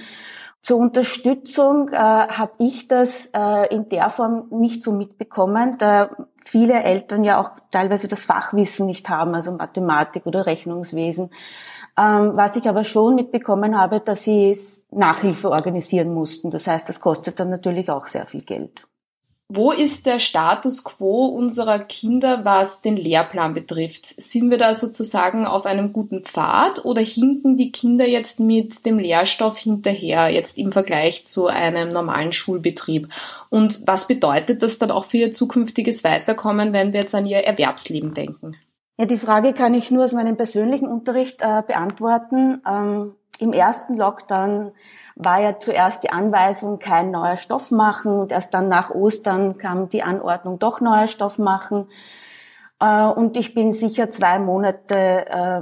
Zur 0.64 0.80
Unterstützung 0.80 1.90
äh, 1.90 1.98
habe 1.98 2.54
ich 2.58 2.88
das 2.88 3.30
äh, 3.36 3.68
in 3.72 3.90
der 3.90 4.10
Form 4.10 4.48
nicht 4.50 4.82
so 4.82 4.92
mitbekommen, 4.92 5.78
da 5.78 6.10
viele 6.44 6.82
Eltern 6.82 7.24
ja 7.24 7.40
auch 7.40 7.52
teilweise 7.70 8.08
das 8.08 8.26
Fachwissen 8.26 8.88
nicht 8.88 9.08
haben, 9.08 9.36
also 9.36 9.52
Mathematik 9.52 10.26
oder 10.26 10.48
Rechnungswesen. 10.48 11.30
Ähm, 11.98 12.32
was 12.36 12.58
ich 12.58 12.68
aber 12.68 12.84
schon 12.84 13.16
mitbekommen 13.16 13.78
habe, 13.78 14.02
dass 14.02 14.24
sie 14.24 14.58
Nachhilfe 14.92 15.50
organisieren 15.50 16.14
mussten. 16.14 16.52
Das 16.52 16.68
heißt, 16.68 16.90
das 16.90 17.00
kostet 17.00 17.40
dann 17.40 17.50
natürlich 17.50 17.90
auch 17.90 18.08
sehr 18.08 18.26
viel 18.26 18.42
Geld. 18.42 18.86
Wo 19.48 19.72
ist 19.72 20.08
der 20.08 20.20
Status 20.20 20.84
quo 20.84 21.28
unserer 21.28 21.78
Kinder, 21.78 22.44
was 22.44 22.82
den 22.82 22.98
Lehrplan 22.98 23.54
betrifft? 23.54 24.08
Sind 24.08 24.50
wir 24.50 24.58
da 24.58 24.74
sozusagen 24.74 25.46
auf 25.46 25.68
einem 25.68 25.94
guten 25.94 26.24
Pfad 26.24 26.84
oder 26.84 27.02
hinken 27.02 27.56
die 27.56 27.72
Kinder 27.72 28.08
jetzt 28.08 28.40
mit 28.40 28.88
dem 28.88 28.98
Lehrstoff 28.98 29.60
hinterher, 29.60 30.30
jetzt 30.30 30.58
im 30.58 30.72
Vergleich 30.72 31.28
zu 31.28 31.46
einem 31.46 31.90
normalen 31.90 32.34
Schulbetrieb? 32.34 33.08
Und 33.50 33.84
was 33.86 34.08
bedeutet 34.08 34.64
das 34.64 34.80
dann 34.80 34.90
auch 34.90 35.06
für 35.06 35.18
ihr 35.18 35.32
zukünftiges 35.32 36.04
Weiterkommen, 36.04 36.74
wenn 36.74 36.92
wir 36.92 37.02
jetzt 37.02 37.14
an 37.14 37.28
ihr 37.28 37.38
Erwerbsleben 37.38 38.16
denken? 38.16 38.58
Ja, 38.98 39.06
die 39.06 39.18
Frage 39.18 39.52
kann 39.52 39.74
ich 39.74 39.92
nur 39.92 40.06
aus 40.06 40.14
meinem 40.14 40.38
persönlichen 40.38 40.88
Unterricht 40.88 41.42
äh, 41.42 41.62
beantworten. 41.68 42.62
Ähm, 42.66 43.16
Im 43.40 43.52
ersten 43.52 43.98
Lockdown 43.98 44.72
war 45.16 45.42
ja 45.42 45.60
zuerst 45.60 46.04
die 46.04 46.12
Anweisung, 46.12 46.80
kein 46.80 47.12
neuer 47.12 47.36
Stoff 47.36 47.72
machen 47.72 48.14
und 48.20 48.32
erst 48.32 48.54
dann 48.54 48.70
nach 48.70 48.92
Ostern 48.92 49.58
kam 49.58 49.90
die 49.90 50.02
Anordnung, 50.02 50.60
doch 50.60 50.80
neuer 50.80 51.08
Stoff 51.08 51.38
machen. 51.38 51.90
Äh, 52.80 53.04
und 53.04 53.36
ich 53.36 53.54
bin 53.54 53.74
sicher 53.74 54.10
zwei 54.12 54.40
Monate 54.40 54.96
äh, 54.96 55.62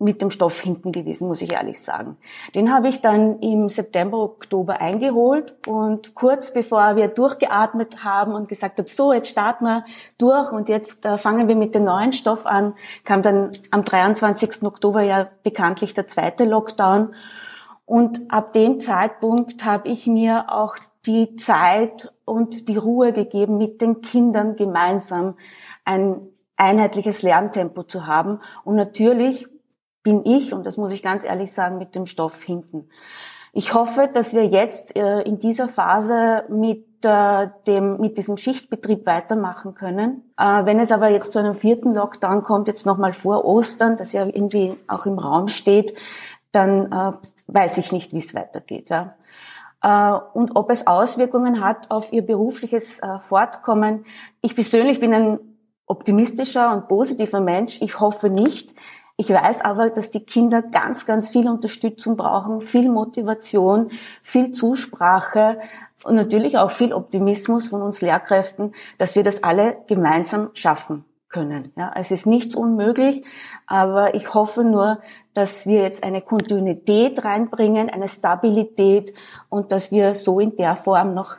mit 0.00 0.22
dem 0.22 0.30
Stoff 0.30 0.60
hinten 0.60 0.92
gewesen, 0.92 1.26
muss 1.26 1.42
ich 1.42 1.52
ehrlich 1.52 1.80
sagen. 1.80 2.16
Den 2.54 2.72
habe 2.72 2.88
ich 2.88 3.00
dann 3.00 3.40
im 3.40 3.68
September, 3.68 4.18
Oktober 4.18 4.80
eingeholt 4.80 5.56
und 5.66 6.14
kurz 6.14 6.52
bevor 6.52 6.94
wir 6.94 7.08
durchgeatmet 7.08 8.04
haben 8.04 8.32
und 8.32 8.48
gesagt 8.48 8.78
haben, 8.78 8.86
so, 8.86 9.12
jetzt 9.12 9.30
starten 9.30 9.64
wir 9.64 9.84
durch 10.16 10.52
und 10.52 10.68
jetzt 10.68 11.04
äh, 11.04 11.18
fangen 11.18 11.48
wir 11.48 11.56
mit 11.56 11.74
dem 11.74 11.84
neuen 11.84 12.12
Stoff 12.12 12.46
an, 12.46 12.74
kam 13.04 13.22
dann 13.22 13.52
am 13.72 13.84
23. 13.84 14.62
Oktober 14.62 15.02
ja 15.02 15.28
bekanntlich 15.42 15.94
der 15.94 16.06
zweite 16.06 16.44
Lockdown. 16.44 17.14
Und 17.84 18.30
ab 18.30 18.52
dem 18.52 18.80
Zeitpunkt 18.80 19.64
habe 19.64 19.88
ich 19.88 20.06
mir 20.06 20.46
auch 20.48 20.76
die 21.06 21.36
Zeit 21.36 22.12
und 22.24 22.68
die 22.68 22.76
Ruhe 22.76 23.12
gegeben, 23.12 23.56
mit 23.56 23.80
den 23.80 24.02
Kindern 24.02 24.56
gemeinsam 24.56 25.36
ein 25.84 26.20
einheitliches 26.56 27.22
Lerntempo 27.22 27.84
zu 27.84 28.06
haben. 28.06 28.40
Und 28.64 28.76
natürlich 28.76 29.48
bin 30.08 30.24
ich, 30.24 30.54
und 30.54 30.64
das 30.64 30.78
muss 30.78 30.90
ich 30.90 31.02
ganz 31.02 31.22
ehrlich 31.22 31.52
sagen, 31.52 31.76
mit 31.76 31.94
dem 31.94 32.06
Stoff 32.06 32.42
hinten. 32.42 32.88
Ich 33.52 33.74
hoffe, 33.74 34.08
dass 34.10 34.32
wir 34.32 34.46
jetzt 34.46 34.96
äh, 34.96 35.20
in 35.20 35.38
dieser 35.38 35.68
Phase 35.68 36.44
mit 36.48 37.04
äh, 37.04 37.48
dem, 37.66 38.00
mit 38.00 38.16
diesem 38.16 38.38
Schichtbetrieb 38.38 39.04
weitermachen 39.04 39.74
können. 39.74 40.32
Äh, 40.38 40.64
wenn 40.64 40.80
es 40.80 40.92
aber 40.92 41.10
jetzt 41.10 41.32
zu 41.32 41.40
einem 41.40 41.56
vierten 41.56 41.92
Lockdown 41.92 42.42
kommt, 42.42 42.68
jetzt 42.68 42.86
nochmal 42.86 43.12
vor 43.12 43.44
Ostern, 43.44 43.98
das 43.98 44.14
ja 44.14 44.24
irgendwie 44.24 44.78
auch 44.86 45.04
im 45.04 45.18
Raum 45.18 45.48
steht, 45.48 45.94
dann 46.52 47.18
weiß 47.46 47.76
ich 47.76 47.92
nicht, 47.92 48.14
wie 48.14 48.18
es 48.18 48.34
weitergeht. 48.34 48.90
Und 49.82 50.56
ob 50.56 50.70
es 50.70 50.86
Auswirkungen 50.86 51.62
hat 51.62 51.90
auf 51.90 52.10
ihr 52.14 52.22
berufliches 52.22 53.02
Fortkommen. 53.28 54.06
Ich 54.40 54.54
persönlich 54.54 54.98
bin 54.98 55.12
ein 55.12 55.38
optimistischer 55.84 56.72
und 56.72 56.88
positiver 56.88 57.40
Mensch. 57.40 57.82
Ich 57.82 58.00
hoffe 58.00 58.30
nicht. 58.30 58.74
Ich 59.20 59.30
weiß 59.30 59.62
aber, 59.62 59.90
dass 59.90 60.12
die 60.12 60.24
Kinder 60.24 60.62
ganz, 60.62 61.04
ganz 61.04 61.28
viel 61.28 61.48
Unterstützung 61.48 62.16
brauchen, 62.16 62.60
viel 62.60 62.88
Motivation, 62.88 63.90
viel 64.22 64.52
Zusprache 64.52 65.58
und 66.04 66.14
natürlich 66.14 66.56
auch 66.56 66.70
viel 66.70 66.92
Optimismus 66.92 67.66
von 67.66 67.82
uns 67.82 68.00
Lehrkräften, 68.00 68.74
dass 68.96 69.16
wir 69.16 69.24
das 69.24 69.42
alle 69.42 69.78
gemeinsam 69.88 70.50
schaffen 70.54 71.04
können. 71.28 71.72
Ja, 71.76 71.90
es 71.96 72.12
ist 72.12 72.26
nichts 72.26 72.54
unmöglich, 72.54 73.24
aber 73.66 74.14
ich 74.14 74.34
hoffe 74.34 74.62
nur, 74.62 75.00
dass 75.34 75.66
wir 75.66 75.82
jetzt 75.82 76.04
eine 76.04 76.22
Kontinuität 76.22 77.24
reinbringen, 77.24 77.90
eine 77.90 78.06
Stabilität 78.06 79.14
und 79.48 79.72
dass 79.72 79.90
wir 79.90 80.14
so 80.14 80.38
in 80.38 80.54
der 80.56 80.76
Form 80.76 81.14
noch 81.14 81.34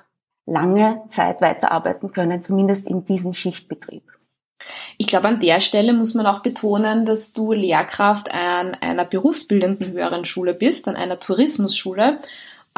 lange 0.45 1.03
Zeit 1.07 1.39
weiterarbeiten 1.39 2.11
können, 2.11 2.41
zumindest 2.41 2.89
in 2.89 3.05
diesem 3.05 3.33
Schichtbetrieb. 3.33 4.03
Ich 4.97 5.07
glaube, 5.07 5.27
an 5.27 5.39
der 5.39 5.59
Stelle 5.59 5.93
muss 5.93 6.13
man 6.13 6.25
auch 6.25 6.39
betonen, 6.39 7.05
dass 7.05 7.33
du 7.33 7.53
Lehrkraft 7.53 8.31
an 8.31 8.75
einer 8.75 9.05
berufsbildenden 9.05 9.91
höheren 9.91 10.25
Schule 10.25 10.53
bist, 10.53 10.87
an 10.87 10.95
einer 10.95 11.19
Tourismusschule. 11.19 12.19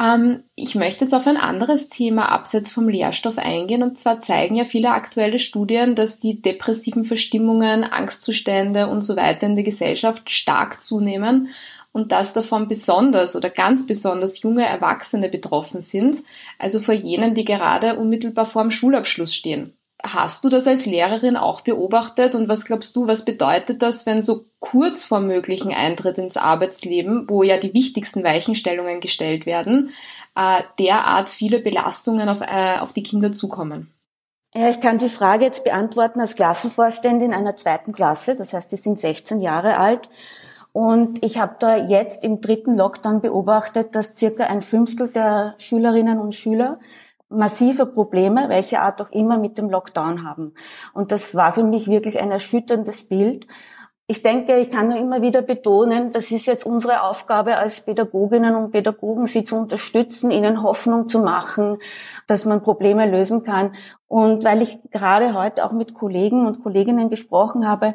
Ähm, 0.00 0.44
ich 0.54 0.74
möchte 0.74 1.04
jetzt 1.04 1.14
auf 1.14 1.26
ein 1.26 1.36
anderes 1.36 1.88
Thema 1.88 2.30
abseits 2.30 2.72
vom 2.72 2.88
Lehrstoff 2.88 3.38
eingehen. 3.38 3.82
Und 3.82 3.98
zwar 3.98 4.20
zeigen 4.20 4.54
ja 4.54 4.64
viele 4.64 4.90
aktuelle 4.90 5.38
Studien, 5.38 5.94
dass 5.94 6.18
die 6.18 6.40
depressiven 6.40 7.04
Verstimmungen, 7.04 7.84
Angstzustände 7.84 8.88
und 8.88 9.00
so 9.00 9.16
weiter 9.16 9.46
in 9.46 9.56
der 9.56 9.64
Gesellschaft 9.64 10.30
stark 10.30 10.82
zunehmen 10.82 11.48
und 11.92 12.10
dass 12.10 12.32
davon 12.32 12.68
besonders 12.68 13.36
oder 13.36 13.50
ganz 13.50 13.86
besonders 13.86 14.40
junge 14.40 14.64
Erwachsene 14.64 15.28
betroffen 15.28 15.80
sind, 15.80 16.16
also 16.58 16.80
vor 16.80 16.94
jenen, 16.94 17.34
die 17.34 17.44
gerade 17.44 17.96
unmittelbar 17.98 18.46
vor 18.46 18.62
dem 18.62 18.70
Schulabschluss 18.70 19.34
stehen. 19.34 19.74
Hast 20.02 20.44
du 20.44 20.48
das 20.48 20.66
als 20.66 20.84
Lehrerin 20.84 21.36
auch 21.36 21.60
beobachtet 21.60 22.34
und 22.34 22.48
was 22.48 22.64
glaubst 22.64 22.96
du, 22.96 23.06
was 23.06 23.24
bedeutet 23.24 23.82
das, 23.82 24.04
wenn 24.04 24.20
so 24.20 24.46
kurz 24.58 25.04
vor 25.04 25.20
möglichen 25.20 25.72
Eintritt 25.72 26.18
ins 26.18 26.36
Arbeitsleben, 26.36 27.26
wo 27.28 27.42
ja 27.44 27.56
die 27.56 27.72
wichtigsten 27.72 28.24
Weichenstellungen 28.24 29.00
gestellt 29.00 29.46
werden, 29.46 29.90
äh, 30.34 30.62
derart 30.78 31.28
viele 31.28 31.60
Belastungen 31.60 32.28
auf, 32.28 32.40
äh, 32.40 32.78
auf 32.80 32.92
die 32.92 33.04
Kinder 33.04 33.32
zukommen? 33.32 33.92
Ja, 34.54 34.68
ich 34.68 34.80
kann 34.80 34.98
die 34.98 35.08
Frage 35.08 35.44
jetzt 35.44 35.64
beantworten 35.64 36.20
als 36.20 36.34
Klassenvorständin 36.34 37.32
einer 37.32 37.56
zweiten 37.56 37.92
Klasse, 37.92 38.34
das 38.34 38.52
heißt, 38.52 38.70
die 38.72 38.76
sind 38.76 39.00
16 39.00 39.40
Jahre 39.40 39.78
alt. 39.78 40.08
Und 40.72 41.22
ich 41.22 41.38
habe 41.38 41.56
da 41.58 41.76
jetzt 41.76 42.24
im 42.24 42.40
dritten 42.40 42.74
Lockdown 42.74 43.20
beobachtet, 43.20 43.94
dass 43.94 44.16
circa 44.16 44.44
ein 44.44 44.62
Fünftel 44.62 45.08
der 45.08 45.54
Schülerinnen 45.58 46.18
und 46.18 46.34
Schüler 46.34 46.80
massive 47.32 47.86
Probleme, 47.86 48.48
welche 48.48 48.80
Art 48.80 49.00
auch 49.02 49.10
immer, 49.10 49.38
mit 49.38 49.58
dem 49.58 49.70
Lockdown 49.70 50.24
haben. 50.24 50.54
Und 50.92 51.12
das 51.12 51.34
war 51.34 51.52
für 51.52 51.64
mich 51.64 51.88
wirklich 51.88 52.20
ein 52.20 52.30
erschütterndes 52.30 53.08
Bild. 53.08 53.46
ich 54.08 54.20
denke, 54.20 54.58
ich 54.58 54.70
kann 54.70 54.88
nur 54.88 54.98
immer 54.98 55.22
wieder 55.22 55.40
betonen, 55.40 56.12
das 56.12 56.30
ist 56.30 56.46
jetzt 56.46 56.66
unsere 56.66 57.02
Aufgabe 57.02 57.56
als 57.56 57.84
Pädagoginnen 57.84 58.54
und 58.54 58.72
Pädagogen, 58.72 59.26
sie 59.26 59.44
zu 59.44 59.56
unterstützen, 59.56 60.30
ihnen 60.30 60.62
Hoffnung 60.62 61.08
zu 61.08 61.20
machen, 61.20 61.78
dass 62.26 62.44
man 62.44 62.62
Probleme 62.62 63.08
lösen 63.08 63.42
kann. 63.42 63.74
Und 64.08 64.44
weil 64.44 64.60
ich 64.60 64.78
gerade 64.90 65.32
heute 65.34 65.64
auch 65.64 65.72
mit 65.72 65.94
Kollegen 65.94 66.46
und 66.46 66.62
Kolleginnen 66.62 67.08
gesprochen 67.08 67.66
habe, 67.66 67.94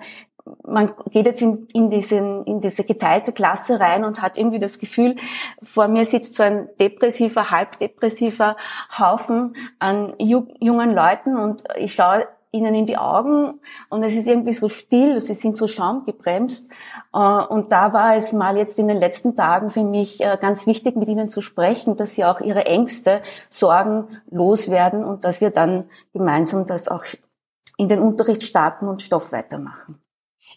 man 0.63 0.93
geht 1.11 1.25
jetzt 1.25 1.41
in, 1.41 1.67
in, 1.73 1.89
diesen, 1.89 2.45
in 2.45 2.59
diese 2.59 2.83
geteilte 2.83 3.31
Klasse 3.31 3.79
rein 3.79 4.05
und 4.05 4.21
hat 4.21 4.37
irgendwie 4.37 4.59
das 4.59 4.79
Gefühl, 4.79 5.15
vor 5.63 5.87
mir 5.87 6.05
sitzt 6.05 6.35
so 6.35 6.43
ein 6.43 6.69
depressiver, 6.79 7.51
halbdepressiver 7.51 8.57
Haufen 8.97 9.55
an 9.79 10.13
jungen 10.19 10.93
Leuten 10.93 11.37
und 11.37 11.63
ich 11.77 11.93
schaue 11.93 12.27
ihnen 12.51 12.73
in 12.75 12.85
die 12.85 12.97
Augen 12.97 13.59
und 13.89 14.03
es 14.03 14.15
ist 14.15 14.27
irgendwie 14.27 14.53
so 14.53 14.69
still, 14.69 15.19
sie 15.19 15.35
sind 15.35 15.57
so 15.57 15.67
schaumgebremst. 15.67 16.71
Äh, 17.13 17.17
und 17.17 17.71
da 17.71 17.93
war 17.93 18.15
es 18.15 18.33
mal 18.33 18.57
jetzt 18.57 18.79
in 18.79 18.87
den 18.87 18.97
letzten 18.97 19.35
Tagen 19.35 19.71
für 19.71 19.83
mich 19.83 20.21
äh, 20.21 20.37
ganz 20.39 20.65
wichtig, 20.65 20.95
mit 20.95 21.09
ihnen 21.09 21.29
zu 21.29 21.41
sprechen, 21.41 21.97
dass 21.97 22.15
sie 22.15 22.25
auch 22.25 22.39
ihre 22.41 22.65
Ängste, 22.65 23.21
Sorgen 23.49 24.07
loswerden 24.29 25.03
und 25.03 25.25
dass 25.25 25.41
wir 25.41 25.49
dann 25.49 25.89
gemeinsam 26.13 26.65
das 26.65 26.87
auch 26.87 27.03
in 27.77 27.89
den 27.89 27.99
Unterricht 27.99 28.43
starten 28.43 28.87
und 28.87 29.01
Stoff 29.01 29.31
weitermachen. 29.31 29.99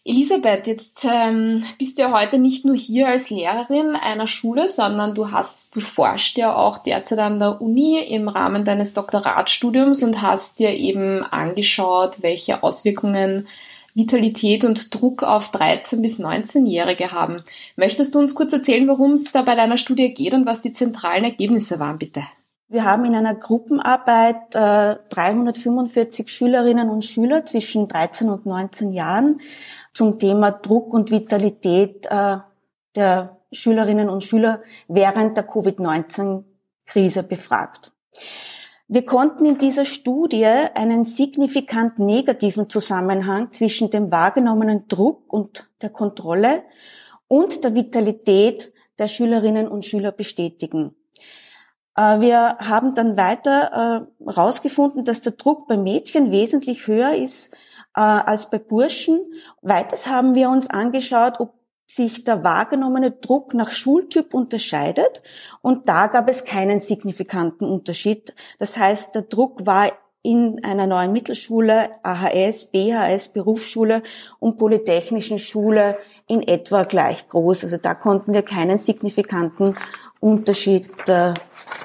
Elisabeth, 0.03 0.67
jetzt 0.67 1.05
ähm, 1.05 1.63
bist 1.79 1.99
du 1.99 2.03
ja 2.03 2.13
heute 2.19 2.39
nicht 2.39 2.65
nur 2.65 2.75
hier 2.75 3.09
als 3.09 3.29
Lehrerin 3.29 3.95
einer 3.95 4.27
Schule, 4.27 4.67
sondern 4.67 5.15
du 5.15 5.31
hast, 5.31 5.77
du 5.77 5.81
forschst 5.81 6.39
ja 6.39 6.57
auch 6.57 6.79
derzeit 6.79 7.19
an 7.19 7.39
der 7.39 7.61
Uni 7.61 7.99
im 7.99 8.29
Rahmen 8.29 8.65
deines 8.65 8.95
Doktoratstudiums 8.95 10.03
und 10.03 10.23
hast 10.23 10.59
dir 10.59 10.71
eben 10.71 11.23
angeschaut, 11.23 12.23
welche 12.23 12.63
Auswirkungen 12.63 13.47
Vitalität 13.95 14.65
und 14.65 14.95
Druck 14.95 15.23
auf 15.23 15.51
13 15.51 16.01
bis 16.01 16.19
19-Jährige 16.19 17.13
haben. 17.13 17.43
Möchtest 17.77 18.15
du 18.15 18.21
uns 18.21 18.35
kurz 18.35 18.53
erzählen, 18.53 18.89
worum 18.89 19.13
es 19.13 19.33
da 19.33 19.43
bei 19.43 19.55
deiner 19.55 19.77
Studie 19.77 20.15
geht 20.15 20.33
und 20.33 20.47
was 20.47 20.63
die 20.63 20.73
zentralen 20.73 21.25
Ergebnisse 21.25 21.79
waren, 21.79 21.99
bitte? 21.99 22.23
Wir 22.69 22.85
haben 22.85 23.05
in 23.05 23.17
einer 23.17 23.35
Gruppenarbeit 23.35 24.55
äh, 24.55 24.97
345 25.11 26.29
Schülerinnen 26.29 26.89
und 26.89 27.05
Schüler 27.05 27.45
zwischen 27.45 27.89
13 27.89 28.29
und 28.29 28.47
19 28.47 28.93
Jahren 28.93 29.41
zum 29.93 30.19
Thema 30.19 30.53
Druck 30.53 30.93
und 30.93 31.11
Vitalität 31.11 32.07
äh, 32.07 32.39
der 32.95 33.37
Schülerinnen 33.53 34.09
und 34.09 34.25
Schüler 34.25 34.63
während 34.89 35.37
der 35.37 35.45
Covid-19-Krise 35.45 37.23
befragt. 37.25 37.93
Wir 38.89 39.05
konnten 39.05 39.45
in 39.45 39.59
dieser 39.59 39.85
Studie 39.85 40.45
einen 40.47 41.05
signifikant 41.05 41.99
negativen 41.99 42.69
Zusammenhang 42.69 43.53
zwischen 43.53 43.91
dem 43.91 44.11
wahrgenommenen 44.11 44.89
Druck 44.89 45.33
und 45.33 45.69
der 45.81 45.91
Kontrolle 45.91 46.65
und 47.29 47.63
der 47.63 47.75
Vitalität 47.75 48.73
der 48.99 49.07
Schülerinnen 49.07 49.69
und 49.69 49.85
Schüler 49.87 50.13
bestätigen. 50.13 50.95
Äh, 51.97 52.21
wir 52.21 52.59
haben 52.59 52.95
dann 52.95 53.17
weiter 53.17 54.09
herausgefunden, 54.25 55.01
äh, 55.01 55.05
dass 55.05 55.23
der 55.23 55.33
Druck 55.33 55.69
bei 55.69 55.77
Mädchen 55.77 56.31
wesentlich 56.31 56.87
höher 56.87 57.15
ist 57.15 57.55
äh, 57.97 58.01
als 58.01 58.51
bei 58.51 58.59
Burschen. 58.59 59.21
Weiters 59.63 60.09
haben 60.09 60.35
wir 60.35 60.51
uns 60.51 60.69
angeschaut, 60.69 61.41
ob 61.41 61.55
sich 61.87 62.23
der 62.23 62.45
wahrgenommene 62.45 63.11
Druck 63.11 63.53
nach 63.53 63.73
Schultyp 63.73 64.33
unterscheidet. 64.33 65.23
Und 65.61 65.89
da 65.89 66.07
gab 66.07 66.29
es 66.29 66.45
keinen 66.45 66.79
signifikanten 66.79 67.69
Unterschied. 67.69 68.35
Das 68.61 68.77
heißt, 68.77 69.15
der 69.17 69.23
Druck 69.23 69.67
war 69.67 69.91
in 70.23 70.63
einer 70.65 70.87
neuen 70.87 71.13
Mittelschule, 71.13 71.91
AHS, 72.03 72.67
BHS, 72.67 73.29
Berufsschule 73.29 74.03
und 74.39 74.59
Polytechnischen 74.59 75.39
Schule 75.39 75.99
in 76.29 76.47
etwa 76.47 76.83
gleich 76.83 77.29
groß. 77.29 77.65
Also 77.65 77.79
da 77.79 77.95
konnten 77.95 78.33
wir 78.35 78.43
keinen 78.43 78.79
signifikanten 78.79 79.75
Unterschied 80.21 80.91
äh, 81.09 81.35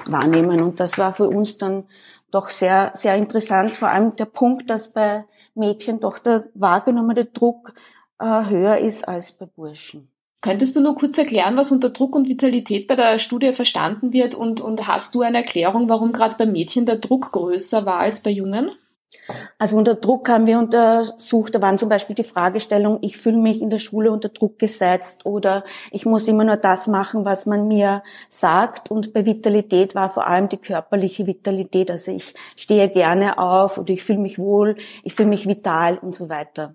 wahrnehmen. 0.06 0.62
Und 0.62 0.78
das 0.78 0.98
war 0.98 1.14
für 1.14 1.28
uns 1.28 1.58
dann 1.58 1.84
doch 2.30 2.50
sehr, 2.50 2.92
sehr 2.94 3.16
interessant. 3.16 3.70
Vor 3.72 3.88
allem 3.88 4.14
der 4.16 4.26
Punkt, 4.26 4.70
dass 4.70 4.92
bei 4.92 5.24
Mädchen 5.56 6.00
doch 6.00 6.18
der 6.18 6.48
wahrgenommene 6.54 7.24
Druck 7.24 7.74
äh, 8.18 8.24
höher 8.24 8.78
ist 8.78 9.06
als 9.06 9.32
bei 9.32 9.46
Burschen. 9.46 10.08
Könntest 10.42 10.76
du 10.76 10.80
nur 10.80 10.94
kurz 10.94 11.18
erklären, 11.18 11.56
was 11.56 11.72
unter 11.72 11.90
Druck 11.90 12.14
und 12.14 12.28
Vitalität 12.28 12.86
bei 12.86 12.94
der 12.94 13.18
Studie 13.18 13.52
verstanden 13.52 14.12
wird 14.12 14.34
und, 14.34 14.60
und 14.60 14.86
hast 14.86 15.14
du 15.14 15.22
eine 15.22 15.38
Erklärung, 15.38 15.88
warum 15.88 16.12
gerade 16.12 16.36
bei 16.36 16.46
Mädchen 16.46 16.86
der 16.86 16.98
Druck 16.98 17.32
größer 17.32 17.84
war 17.84 17.98
als 17.98 18.22
bei 18.22 18.30
Jungen? 18.30 18.70
Also 19.58 19.76
unter 19.76 19.94
Druck 19.94 20.28
haben 20.28 20.46
wir 20.46 20.58
untersucht, 20.58 21.54
da 21.54 21.60
waren 21.60 21.78
zum 21.78 21.88
Beispiel 21.88 22.14
die 22.14 22.24
Fragestellung, 22.24 22.98
ich 23.00 23.16
fühle 23.16 23.38
mich 23.38 23.62
in 23.62 23.70
der 23.70 23.78
Schule 23.78 24.12
unter 24.12 24.28
Druck 24.28 24.58
gesetzt 24.58 25.26
oder 25.26 25.64
ich 25.90 26.06
muss 26.06 26.28
immer 26.28 26.44
nur 26.44 26.56
das 26.56 26.86
machen, 26.86 27.24
was 27.24 27.46
man 27.46 27.66
mir 27.66 28.02
sagt. 28.28 28.90
Und 28.90 29.12
bei 29.12 29.24
Vitalität 29.26 29.94
war 29.94 30.10
vor 30.10 30.26
allem 30.26 30.48
die 30.48 30.58
körperliche 30.58 31.26
Vitalität, 31.26 31.90
also 31.90 32.12
ich 32.12 32.34
stehe 32.54 32.88
gerne 32.88 33.38
auf 33.38 33.78
oder 33.78 33.90
ich 33.90 34.04
fühle 34.04 34.18
mich 34.18 34.38
wohl, 34.38 34.76
ich 35.02 35.14
fühle 35.14 35.28
mich 35.28 35.48
vital 35.48 35.98
und 35.98 36.14
so 36.14 36.28
weiter. 36.28 36.74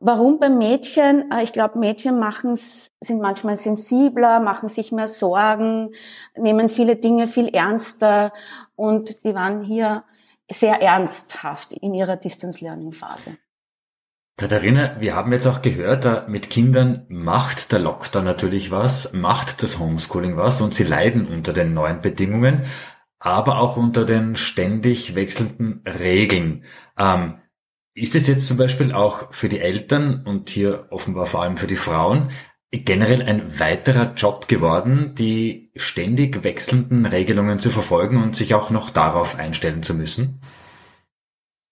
Warum 0.00 0.38
bei 0.38 0.48
Mädchen? 0.48 1.32
Äh, 1.32 1.42
ich 1.42 1.52
glaube, 1.52 1.78
Mädchen 1.78 2.20
machen, 2.20 2.54
sind 2.54 3.20
manchmal 3.20 3.56
sensibler, 3.56 4.38
machen 4.38 4.68
sich 4.68 4.92
mehr 4.92 5.08
Sorgen, 5.08 5.90
nehmen 6.36 6.68
viele 6.68 6.94
Dinge 6.96 7.26
viel 7.26 7.48
ernster 7.48 8.32
und 8.76 9.24
die 9.24 9.34
waren 9.34 9.62
hier 9.62 10.04
sehr 10.50 10.80
ernsthaft 10.80 11.72
in 11.72 11.94
ihrer 11.94 12.16
Distance 12.16 12.64
Learning 12.64 12.92
Phase. 12.92 13.36
Katharina, 14.38 15.00
wir 15.00 15.16
haben 15.16 15.32
jetzt 15.32 15.48
auch 15.48 15.62
gehört, 15.62 16.28
mit 16.28 16.48
Kindern 16.48 17.06
macht 17.08 17.72
der 17.72 17.80
Lockdown 17.80 18.24
natürlich 18.24 18.70
was, 18.70 19.12
macht 19.12 19.64
das 19.64 19.80
Homeschooling 19.80 20.36
was 20.36 20.60
und 20.60 20.74
sie 20.74 20.84
leiden 20.84 21.26
unter 21.26 21.52
den 21.52 21.74
neuen 21.74 22.00
Bedingungen, 22.00 22.66
aber 23.18 23.58
auch 23.58 23.76
unter 23.76 24.04
den 24.04 24.36
ständig 24.36 25.16
wechselnden 25.16 25.82
Regeln. 25.84 26.64
Ähm, 26.96 27.40
ist 27.94 28.14
es 28.14 28.28
jetzt 28.28 28.46
zum 28.46 28.56
Beispiel 28.56 28.92
auch 28.92 29.32
für 29.32 29.48
die 29.48 29.58
Eltern 29.58 30.24
und 30.24 30.50
hier 30.50 30.86
offenbar 30.90 31.26
vor 31.26 31.42
allem 31.42 31.56
für 31.56 31.66
die 31.66 31.74
Frauen 31.74 32.30
generell 32.70 33.22
ein 33.22 33.58
weiterer 33.58 34.12
Job 34.14 34.48
geworden, 34.48 35.14
die 35.16 35.70
ständig 35.76 36.44
wechselnden 36.44 37.06
Regelungen 37.06 37.60
zu 37.60 37.70
verfolgen 37.70 38.22
und 38.22 38.36
sich 38.36 38.54
auch 38.54 38.70
noch 38.70 38.90
darauf 38.90 39.38
einstellen 39.38 39.82
zu 39.82 39.94
müssen? 39.94 40.40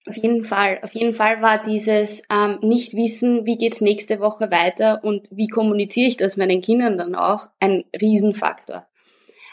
Auf 0.08 0.16
jeden 0.16 0.44
Fall. 0.44 0.78
Auf 0.82 0.92
jeden 0.92 1.14
Fall 1.14 1.42
war 1.42 1.60
dieses 1.60 2.22
ähm, 2.30 2.58
nicht 2.62 2.94
wissen, 2.94 3.44
wie 3.44 3.58
geht's 3.58 3.80
nächste 3.80 4.20
Woche 4.20 4.50
weiter 4.50 5.02
und 5.02 5.28
wie 5.32 5.48
kommuniziere 5.48 6.08
ich 6.08 6.16
das 6.16 6.36
meinen 6.36 6.60
Kindern 6.60 6.96
dann 6.96 7.14
auch, 7.14 7.48
ein 7.58 7.84
Riesenfaktor. 8.00 8.86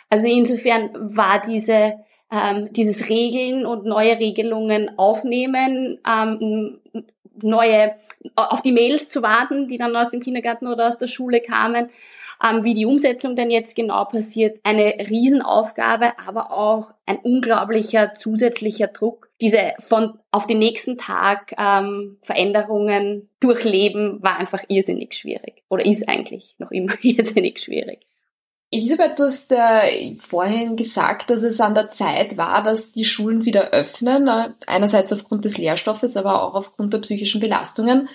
Also 0.10 0.28
insofern 0.28 0.92
war 0.94 1.42
diese 1.42 1.96
ähm, 2.34 2.70
dieses 2.72 3.10
Regeln 3.10 3.66
und 3.66 3.86
neue 3.86 4.18
Regelungen 4.20 4.98
aufnehmen, 4.98 6.00
ähm, 6.08 6.80
neue 7.42 7.96
auf 8.36 8.62
die 8.62 8.72
Mails 8.72 9.10
zu 9.10 9.22
warten, 9.22 9.68
die 9.68 9.78
dann 9.78 9.96
aus 9.96 10.12
dem 10.12 10.22
Kindergarten 10.22 10.68
oder 10.68 10.88
aus 10.88 10.98
der 10.98 11.08
Schule 11.08 11.42
kamen, 11.42 11.90
ähm, 12.44 12.64
wie 12.64 12.74
die 12.74 12.86
Umsetzung 12.86 13.36
denn 13.36 13.52
jetzt 13.52 13.76
genau 13.76 14.06
passiert. 14.06 14.60
Eine 14.64 14.96
Riesenaufgabe, 15.10 16.14
aber 16.26 16.52
auch 16.52 16.92
ein 17.06 17.18
unglaublicher 17.18 18.14
zusätzlicher 18.16 18.88
Druck. 18.88 19.30
Diese 19.42 19.74
von 19.80 20.20
auf 20.32 20.48
den 20.48 20.60
nächsten 20.60 20.98
Tag 20.98 21.54
ähm, 21.58 22.18
Veränderungen 22.22 23.30
durchleben 23.40 24.22
war 24.22 24.38
einfach 24.38 24.64
irrsinnig 24.68 25.16
schwierig 25.16 25.64
oder 25.70 25.86
ist 25.86 26.08
eigentlich 26.08 26.56
noch 26.60 26.72
immer 26.72 26.94
irrsinnig 27.02 27.60
schwierig. 27.60 28.00
Elisabeth, 28.74 29.20
du 29.20 29.24
hast 29.24 29.52
äh, 29.52 30.16
vorhin 30.18 30.76
gesagt, 30.76 31.30
dass 31.30 31.44
es 31.44 31.62
an 31.62 31.76
der 31.76 31.92
Zeit 31.92 32.38
war, 32.38 32.64
dass 32.64 32.92
die 32.92 33.06
Schulen 33.06 33.46
wieder 33.46 33.70
öffnen. 33.70 34.28
Äh, 34.28 34.50
einerseits 34.66 35.14
aufgrund 35.14 35.46
des 35.46 35.58
Lehrstoffes, 35.58 36.18
aber 36.18 36.42
auch 36.42 36.56
aufgrund 36.56 36.94
der 36.94 37.00
psychischen 37.00 37.40
Belastungen. 37.40 38.10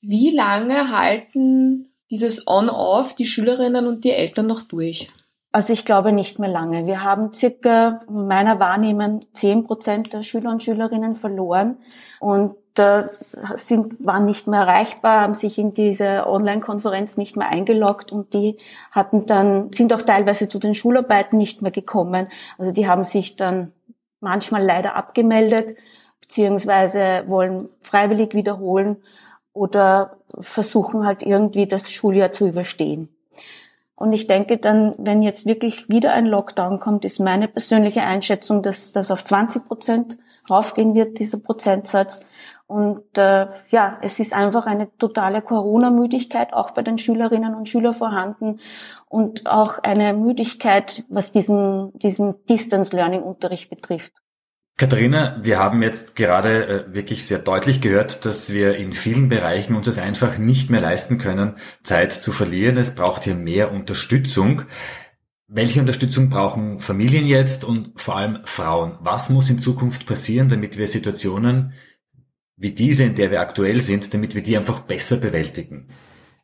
Wie 0.00 0.30
lange 0.30 0.90
halten 0.96 1.90
dieses 2.10 2.46
On-Off 2.46 3.14
die 3.14 3.26
Schülerinnen 3.26 3.86
und 3.86 4.04
die 4.04 4.12
Eltern 4.12 4.46
noch 4.46 4.62
durch? 4.62 5.10
Also 5.50 5.72
ich 5.72 5.84
glaube 5.84 6.12
nicht 6.12 6.38
mehr 6.38 6.50
lange. 6.50 6.86
Wir 6.86 7.02
haben 7.02 7.32
circa 7.32 8.00
meiner 8.08 8.60
Wahrnehmung 8.60 9.26
zehn 9.32 9.64
Prozent 9.64 10.12
der 10.12 10.22
Schüler 10.22 10.50
und 10.50 10.62
Schülerinnen 10.62 11.16
verloren 11.16 11.78
und 12.20 12.56
äh, 12.78 13.08
sind, 13.54 14.04
waren 14.04 14.24
nicht 14.24 14.46
mehr 14.46 14.60
erreichbar, 14.60 15.22
haben 15.22 15.34
sich 15.34 15.58
in 15.58 15.74
diese 15.74 16.28
Online-Konferenz 16.28 17.16
nicht 17.16 17.36
mehr 17.36 17.48
eingeloggt 17.48 18.12
und 18.12 18.34
die 18.34 18.56
hatten 18.90 19.26
dann, 19.26 19.72
sind 19.72 19.92
auch 19.92 20.02
teilweise 20.02 20.48
zu 20.48 20.58
den 20.58 20.74
Schularbeiten 20.74 21.38
nicht 21.38 21.62
mehr 21.62 21.72
gekommen. 21.72 22.28
Also 22.58 22.72
die 22.72 22.88
haben 22.88 23.04
sich 23.04 23.36
dann 23.36 23.72
manchmal 24.20 24.62
leider 24.62 24.96
abgemeldet, 24.96 25.76
beziehungsweise 26.20 27.24
wollen 27.26 27.68
freiwillig 27.82 28.34
wiederholen 28.34 28.96
oder 29.52 30.16
versuchen 30.40 31.06
halt 31.06 31.22
irgendwie 31.22 31.66
das 31.66 31.90
Schuljahr 31.90 32.32
zu 32.32 32.48
überstehen. 32.48 33.08
Und 33.94 34.12
ich 34.12 34.26
denke 34.26 34.58
dann, 34.58 34.94
wenn 34.98 35.22
jetzt 35.22 35.46
wirklich 35.46 35.88
wieder 35.88 36.12
ein 36.12 36.26
Lockdown 36.26 36.80
kommt, 36.80 37.06
ist 37.06 37.18
meine 37.18 37.48
persönliche 37.48 38.02
Einschätzung, 38.02 38.60
dass 38.60 38.92
das 38.92 39.10
auf 39.10 39.24
20 39.24 39.64
Prozent 39.64 40.18
raufgehen 40.50 40.94
wird, 40.94 41.18
dieser 41.18 41.38
Prozentsatz. 41.38 42.24
Und 42.66 43.16
äh, 43.16 43.46
ja, 43.70 43.98
es 44.02 44.18
ist 44.18 44.34
einfach 44.34 44.66
eine 44.66 44.88
totale 44.98 45.40
Corona-Müdigkeit 45.40 46.52
auch 46.52 46.72
bei 46.72 46.82
den 46.82 46.98
Schülerinnen 46.98 47.54
und 47.54 47.68
Schülern 47.68 47.94
vorhanden 47.94 48.58
und 49.08 49.46
auch 49.46 49.78
eine 49.84 50.12
Müdigkeit, 50.14 51.04
was 51.08 51.30
diesen, 51.30 51.96
diesen 51.98 52.34
Distance-Learning-Unterricht 52.46 53.70
betrifft. 53.70 54.12
Katharina, 54.78 55.38
wir 55.42 55.58
haben 55.58 55.82
jetzt 55.82 56.16
gerade 56.16 56.66
äh, 56.66 56.94
wirklich 56.94 57.24
sehr 57.24 57.38
deutlich 57.38 57.80
gehört, 57.80 58.26
dass 58.26 58.52
wir 58.52 58.76
in 58.76 58.92
vielen 58.92 59.30
Bereichen 59.30 59.74
uns 59.74 59.86
es 59.86 59.98
einfach 59.98 60.36
nicht 60.36 60.68
mehr 60.68 60.82
leisten 60.82 61.16
können, 61.16 61.56
Zeit 61.82 62.12
zu 62.12 62.30
verlieren. 62.30 62.76
Es 62.76 62.94
braucht 62.94 63.24
hier 63.24 63.36
mehr 63.36 63.72
Unterstützung. 63.72 64.62
Welche 65.48 65.80
Unterstützung 65.80 66.28
brauchen 66.28 66.80
Familien 66.80 67.26
jetzt 67.26 67.64
und 67.64 67.98
vor 67.98 68.16
allem 68.16 68.40
Frauen? 68.44 68.98
Was 69.00 69.30
muss 69.30 69.48
in 69.48 69.60
Zukunft 69.60 70.06
passieren, 70.06 70.48
damit 70.50 70.76
wir 70.76 70.88
Situationen 70.88 71.72
wie 72.56 72.72
diese, 72.72 73.04
in 73.04 73.14
der 73.14 73.30
wir 73.30 73.40
aktuell 73.40 73.80
sind, 73.80 74.12
damit 74.14 74.34
wir 74.34 74.42
die 74.42 74.56
einfach 74.56 74.80
besser 74.80 75.18
bewältigen? 75.18 75.88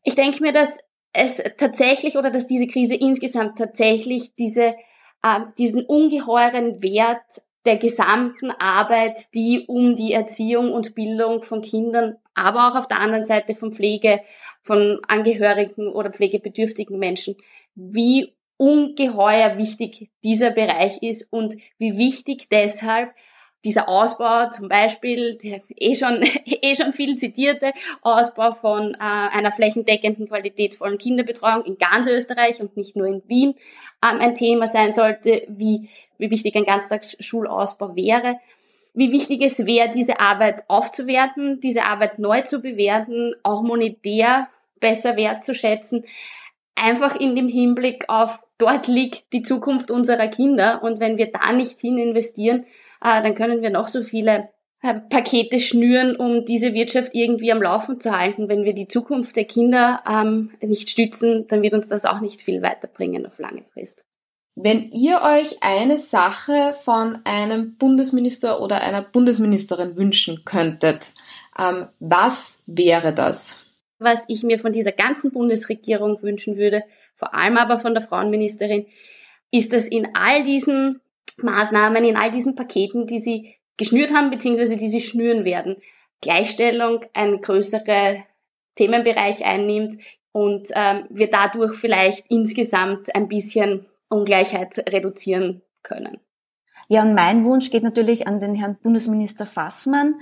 Ich 0.04 0.14
denke 0.14 0.42
mir, 0.42 0.52
dass 0.52 0.78
es 1.12 1.42
tatsächlich 1.56 2.16
oder 2.16 2.30
dass 2.30 2.46
diese 2.46 2.66
Krise 2.66 2.94
insgesamt 2.94 3.58
tatsächlich 3.58 4.34
diese, 4.34 4.74
äh, 5.22 5.40
diesen 5.58 5.84
ungeheuren 5.84 6.82
Wert 6.82 7.42
der 7.64 7.76
gesamten 7.76 8.50
Arbeit, 8.50 9.34
die 9.34 9.64
um 9.68 9.94
die 9.94 10.12
Erziehung 10.12 10.72
und 10.72 10.94
Bildung 10.94 11.42
von 11.42 11.62
Kindern, 11.62 12.16
aber 12.34 12.68
auch 12.68 12.76
auf 12.76 12.88
der 12.88 13.00
anderen 13.00 13.24
Seite 13.24 13.54
von 13.54 13.72
Pflege, 13.72 14.20
von 14.62 15.00
Angehörigen 15.06 15.88
oder 15.88 16.10
pflegebedürftigen 16.10 16.98
Menschen, 16.98 17.36
wie 17.74 18.34
ungeheuer 18.56 19.58
wichtig 19.58 20.10
dieser 20.24 20.50
Bereich 20.50 21.02
ist 21.02 21.32
und 21.32 21.54
wie 21.78 21.96
wichtig 21.96 22.48
deshalb 22.50 23.10
dieser 23.64 23.88
Ausbau 23.88 24.50
zum 24.50 24.68
Beispiel, 24.68 25.36
der 25.36 25.60
eh 25.76 25.94
schon, 25.94 26.22
eh 26.44 26.74
schon 26.74 26.92
viel 26.92 27.16
zitierte 27.16 27.72
Ausbau 28.02 28.52
von 28.52 28.94
äh, 28.94 28.98
einer 28.98 29.52
flächendeckenden 29.52 30.28
qualitätsvollen 30.28 30.98
Kinderbetreuung 30.98 31.64
in 31.64 31.78
ganz 31.78 32.08
Österreich 32.08 32.60
und 32.60 32.76
nicht 32.76 32.96
nur 32.96 33.06
in 33.06 33.22
Wien 33.28 33.54
ähm, 34.04 34.20
ein 34.20 34.34
Thema 34.34 34.66
sein 34.66 34.92
sollte, 34.92 35.42
wie, 35.48 35.88
wie 36.18 36.30
wichtig 36.30 36.56
ein 36.56 36.64
Ganztagsschulausbau 36.64 37.94
wäre, 37.94 38.38
wie 38.94 39.12
wichtig 39.12 39.42
es 39.42 39.64
wäre, 39.64 39.90
diese 39.90 40.20
Arbeit 40.20 40.64
aufzuwerten, 40.68 41.60
diese 41.60 41.84
Arbeit 41.84 42.18
neu 42.18 42.42
zu 42.42 42.60
bewerten, 42.60 43.34
auch 43.42 43.62
monetär 43.62 44.48
besser 44.80 45.16
wertzuschätzen, 45.16 46.04
einfach 46.74 47.16
in 47.16 47.36
dem 47.36 47.48
Hinblick 47.48 48.08
auf, 48.08 48.40
dort 48.58 48.88
liegt 48.88 49.32
die 49.32 49.42
Zukunft 49.42 49.90
unserer 49.90 50.28
Kinder. 50.28 50.82
Und 50.82 51.00
wenn 51.00 51.16
wir 51.16 51.30
da 51.30 51.52
nicht 51.52 51.80
hin 51.80 51.98
investieren, 51.98 52.66
dann 53.02 53.34
können 53.34 53.62
wir 53.62 53.70
noch 53.70 53.88
so 53.88 54.02
viele 54.02 54.48
äh, 54.82 54.94
Pakete 54.94 55.60
schnüren, 55.60 56.16
um 56.16 56.44
diese 56.44 56.74
Wirtschaft 56.74 57.14
irgendwie 57.14 57.52
am 57.52 57.62
Laufen 57.62 58.00
zu 58.00 58.16
halten. 58.16 58.48
Wenn 58.48 58.64
wir 58.64 58.74
die 58.74 58.88
Zukunft 58.88 59.36
der 59.36 59.44
Kinder 59.44 60.02
ähm, 60.10 60.50
nicht 60.60 60.90
stützen, 60.90 61.46
dann 61.48 61.62
wird 61.62 61.74
uns 61.74 61.88
das 61.88 62.04
auch 62.04 62.20
nicht 62.20 62.42
viel 62.42 62.62
weiterbringen 62.62 63.26
auf 63.26 63.38
lange 63.38 63.64
Frist. 63.64 64.04
Wenn 64.54 64.90
ihr 64.90 65.22
euch 65.22 65.62
eine 65.62 65.96
Sache 65.98 66.74
von 66.74 67.20
einem 67.24 67.76
Bundesminister 67.76 68.60
oder 68.60 68.82
einer 68.82 69.02
Bundesministerin 69.02 69.96
wünschen 69.96 70.44
könntet, 70.44 71.12
ähm, 71.58 71.86
was 72.00 72.62
wäre 72.66 73.14
das? 73.14 73.58
Was 73.98 74.24
ich 74.28 74.42
mir 74.42 74.58
von 74.58 74.72
dieser 74.72 74.92
ganzen 74.92 75.30
Bundesregierung 75.30 76.22
wünschen 76.22 76.56
würde, 76.56 76.82
vor 77.14 77.34
allem 77.34 77.56
aber 77.56 77.78
von 77.78 77.94
der 77.94 78.02
Frauenministerin, 78.02 78.86
ist, 79.50 79.72
dass 79.72 79.86
in 79.86 80.08
all 80.14 80.44
diesen 80.44 81.00
Maßnahmen, 81.38 82.04
in 82.04 82.16
all 82.16 82.30
diesen 82.30 82.54
Paketen, 82.54 83.06
die 83.06 83.18
sie 83.18 83.54
geschnürt 83.76 84.12
haben, 84.12 84.30
beziehungsweise 84.30 84.76
die 84.76 84.88
sie 84.88 85.00
schnüren 85.00 85.44
werden, 85.44 85.76
Gleichstellung 86.20 87.04
ein 87.14 87.40
größerer 87.40 88.16
Themenbereich 88.76 89.44
einnimmt 89.44 89.96
und 90.32 90.68
ähm, 90.74 91.04
wir 91.10 91.30
dadurch 91.30 91.74
vielleicht 91.74 92.30
insgesamt 92.30 93.14
ein 93.14 93.28
bisschen 93.28 93.86
Ungleichheit 94.08 94.78
reduzieren 94.88 95.62
können. 95.82 96.20
Ja, 96.88 97.02
und 97.02 97.14
mein 97.14 97.44
Wunsch 97.44 97.70
geht 97.70 97.82
natürlich 97.82 98.26
an 98.26 98.40
den 98.40 98.54
Herrn 98.54 98.76
Bundesminister 98.82 99.46
Fassmann. 99.46 100.16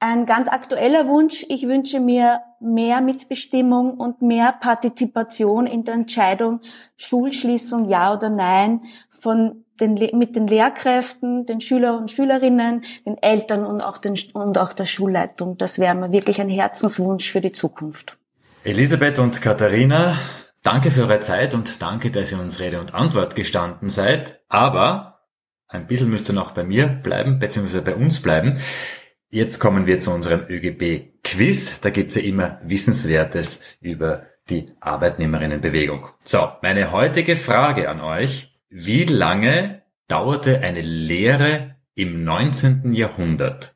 Ein 0.00 0.26
ganz 0.26 0.48
aktueller 0.48 1.08
Wunsch, 1.08 1.44
ich 1.48 1.66
wünsche 1.66 1.98
mir 1.98 2.40
mehr 2.60 3.00
Mitbestimmung 3.00 3.94
und 3.94 4.22
mehr 4.22 4.52
Partizipation 4.52 5.66
in 5.66 5.82
der 5.82 5.94
Entscheidung 5.94 6.60
Schulschließung 6.96 7.88
ja 7.88 8.14
oder 8.14 8.30
nein 8.30 8.82
von 9.10 9.64
den, 9.80 9.94
mit 9.94 10.36
den 10.36 10.46
Lehrkräften, 10.46 11.46
den 11.46 11.60
Schüler 11.60 11.96
und 11.98 12.10
Schülerinnen, 12.10 12.84
den 13.06 13.18
Eltern 13.18 13.64
und 13.64 13.82
auch, 13.82 13.98
den, 13.98 14.18
und 14.32 14.58
auch 14.58 14.72
der 14.72 14.86
Schulleitung. 14.86 15.56
Das 15.58 15.78
wäre 15.78 15.94
mir 15.94 16.12
wirklich 16.12 16.40
ein 16.40 16.48
Herzenswunsch 16.48 17.30
für 17.30 17.40
die 17.40 17.52
Zukunft. 17.52 18.16
Elisabeth 18.64 19.18
und 19.18 19.40
Katharina, 19.40 20.18
danke 20.62 20.90
für 20.90 21.02
eure 21.02 21.20
Zeit 21.20 21.54
und 21.54 21.80
danke, 21.80 22.10
dass 22.10 22.32
ihr 22.32 22.40
uns 22.40 22.60
Rede 22.60 22.80
und 22.80 22.94
Antwort 22.94 23.34
gestanden 23.34 23.88
seid. 23.88 24.40
Aber 24.48 25.20
ein 25.68 25.86
bisschen 25.86 26.10
müsst 26.10 26.28
ihr 26.30 26.34
noch 26.34 26.52
bei 26.52 26.64
mir 26.64 26.86
bleiben, 26.86 27.38
beziehungsweise 27.38 27.82
bei 27.82 27.94
uns 27.94 28.20
bleiben. 28.20 28.58
Jetzt 29.30 29.58
kommen 29.58 29.86
wir 29.86 30.00
zu 30.00 30.10
unserem 30.10 30.46
ÖGB-Quiz. 30.48 31.80
Da 31.80 31.90
gibt's 31.90 32.14
ja 32.14 32.22
immer 32.22 32.58
Wissenswertes 32.64 33.60
über 33.80 34.22
die 34.48 34.66
Arbeitnehmerinnenbewegung. 34.80 36.08
So, 36.24 36.50
meine 36.62 36.92
heutige 36.92 37.36
Frage 37.36 37.90
an 37.90 38.00
euch. 38.00 38.47
Wie 38.70 39.04
lange 39.04 39.82
dauerte 40.08 40.60
eine 40.60 40.82
Lehre 40.82 41.76
im 41.94 42.22
19. 42.22 42.92
Jahrhundert? 42.92 43.74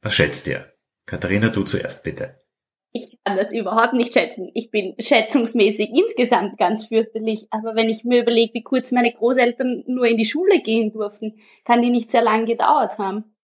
Was 0.00 0.16
schätzt 0.16 0.48
ihr? 0.48 0.72
Katharina, 1.06 1.50
du 1.50 1.62
zuerst 1.62 2.02
bitte. 2.02 2.42
Ich 2.90 3.18
kann 3.24 3.36
das 3.36 3.52
überhaupt 3.52 3.92
nicht 3.92 4.12
schätzen. 4.12 4.50
Ich 4.54 4.72
bin 4.72 4.96
schätzungsmäßig 4.98 5.90
insgesamt 5.90 6.58
ganz 6.58 6.86
fürchterlich. 6.86 7.46
Aber 7.50 7.76
wenn 7.76 7.88
ich 7.88 8.02
mir 8.02 8.22
überlege, 8.22 8.54
wie 8.54 8.64
kurz 8.64 8.90
meine 8.90 9.12
Großeltern 9.12 9.84
nur 9.86 10.06
in 10.06 10.16
die 10.16 10.24
Schule 10.24 10.60
gehen 10.60 10.92
durften, 10.92 11.36
kann 11.64 11.80
die 11.80 11.90
nicht 11.90 12.10
sehr 12.10 12.22
lang 12.22 12.44
gedauert 12.44 12.98
haben. 12.98 13.36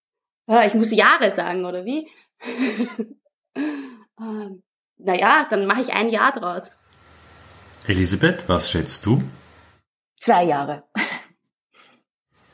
Ich 0.67 0.75
muss 0.75 0.91
Jahre 0.91 1.31
sagen, 1.31 1.65
oder 1.65 1.85
wie? 1.85 2.09
ähm, 3.55 4.63
naja, 4.97 5.47
dann 5.49 5.67
mache 5.67 5.83
ich 5.83 5.93
ein 5.93 6.09
Jahr 6.09 6.33
draus. 6.33 6.73
Elisabeth, 7.87 8.49
was 8.49 8.69
schätzt 8.69 9.07
du? 9.07 9.23
Zwei 10.19 10.45
Jahre. 10.45 10.85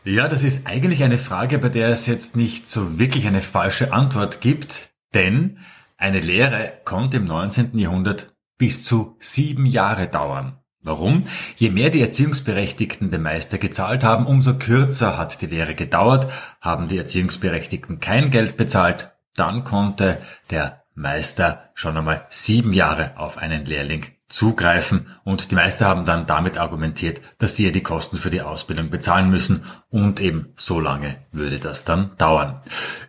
Ja, 0.05 0.29
das 0.29 0.45
ist 0.45 0.67
eigentlich 0.67 1.03
eine 1.03 1.17
Frage, 1.17 1.59
bei 1.59 1.71
der 1.71 1.89
es 1.89 2.07
jetzt 2.07 2.37
nicht 2.37 2.69
so 2.69 2.99
wirklich 2.99 3.27
eine 3.27 3.41
falsche 3.41 3.93
Antwort 3.93 4.43
gibt, 4.43 4.91
denn 5.15 5.59
eine 5.97 6.21
Lehre 6.21 6.75
konnte 6.85 7.17
im 7.17 7.25
19. 7.25 7.79
Jahrhundert 7.79 8.35
bis 8.59 8.85
zu 8.85 9.17
sieben 9.19 9.65
Jahre 9.65 10.09
dauern. 10.09 10.59
Warum? 10.83 11.25
Je 11.57 11.71
mehr 11.71 11.89
die 11.89 12.03
Erziehungsberechtigten 12.03 13.11
dem 13.11 13.23
Meister 13.23 13.57
gezahlt 13.57 14.05
haben, 14.05 14.27
umso 14.27 14.59
kürzer 14.59 15.17
hat 15.17 15.41
die 15.41 15.47
Lehre 15.47 15.75
gedauert. 15.75 16.31
Haben 16.61 16.89
die 16.89 16.99
Erziehungsberechtigten 16.99 18.01
kein 18.01 18.31
Geld 18.31 18.59
bezahlt, 18.59 19.13
dann 19.35 19.65
konnte 19.65 20.19
der 20.51 20.85
Meister 20.95 21.71
schon 21.73 21.97
einmal 21.97 22.27
sieben 22.29 22.75
Jahre 22.75 23.17
auf 23.17 23.39
einen 23.39 23.65
Lehrling 23.65 24.05
zugreifen 24.35 25.07
und 25.23 25.53
die 25.53 25.55
Meister 25.55 25.87
haben 25.87 26.05
dann 26.05 26.27
damit 26.27 26.59
argumentiert, 26.59 27.21
dass 27.39 27.55
sie 27.55 27.67
ja 27.67 27.71
die 27.71 27.85
Kosten 27.85 28.17
für 28.17 28.31
die 28.31 28.41
Ausbildung 28.41 28.91
bezahlen 28.91 29.31
müssen 29.31 29.63
und 29.91 30.21
eben 30.21 30.49
so 30.57 30.81
lange 30.81 31.17
würde 31.31 31.61
das 31.61 31.85
dann 31.85 32.11
dauern. 32.19 32.61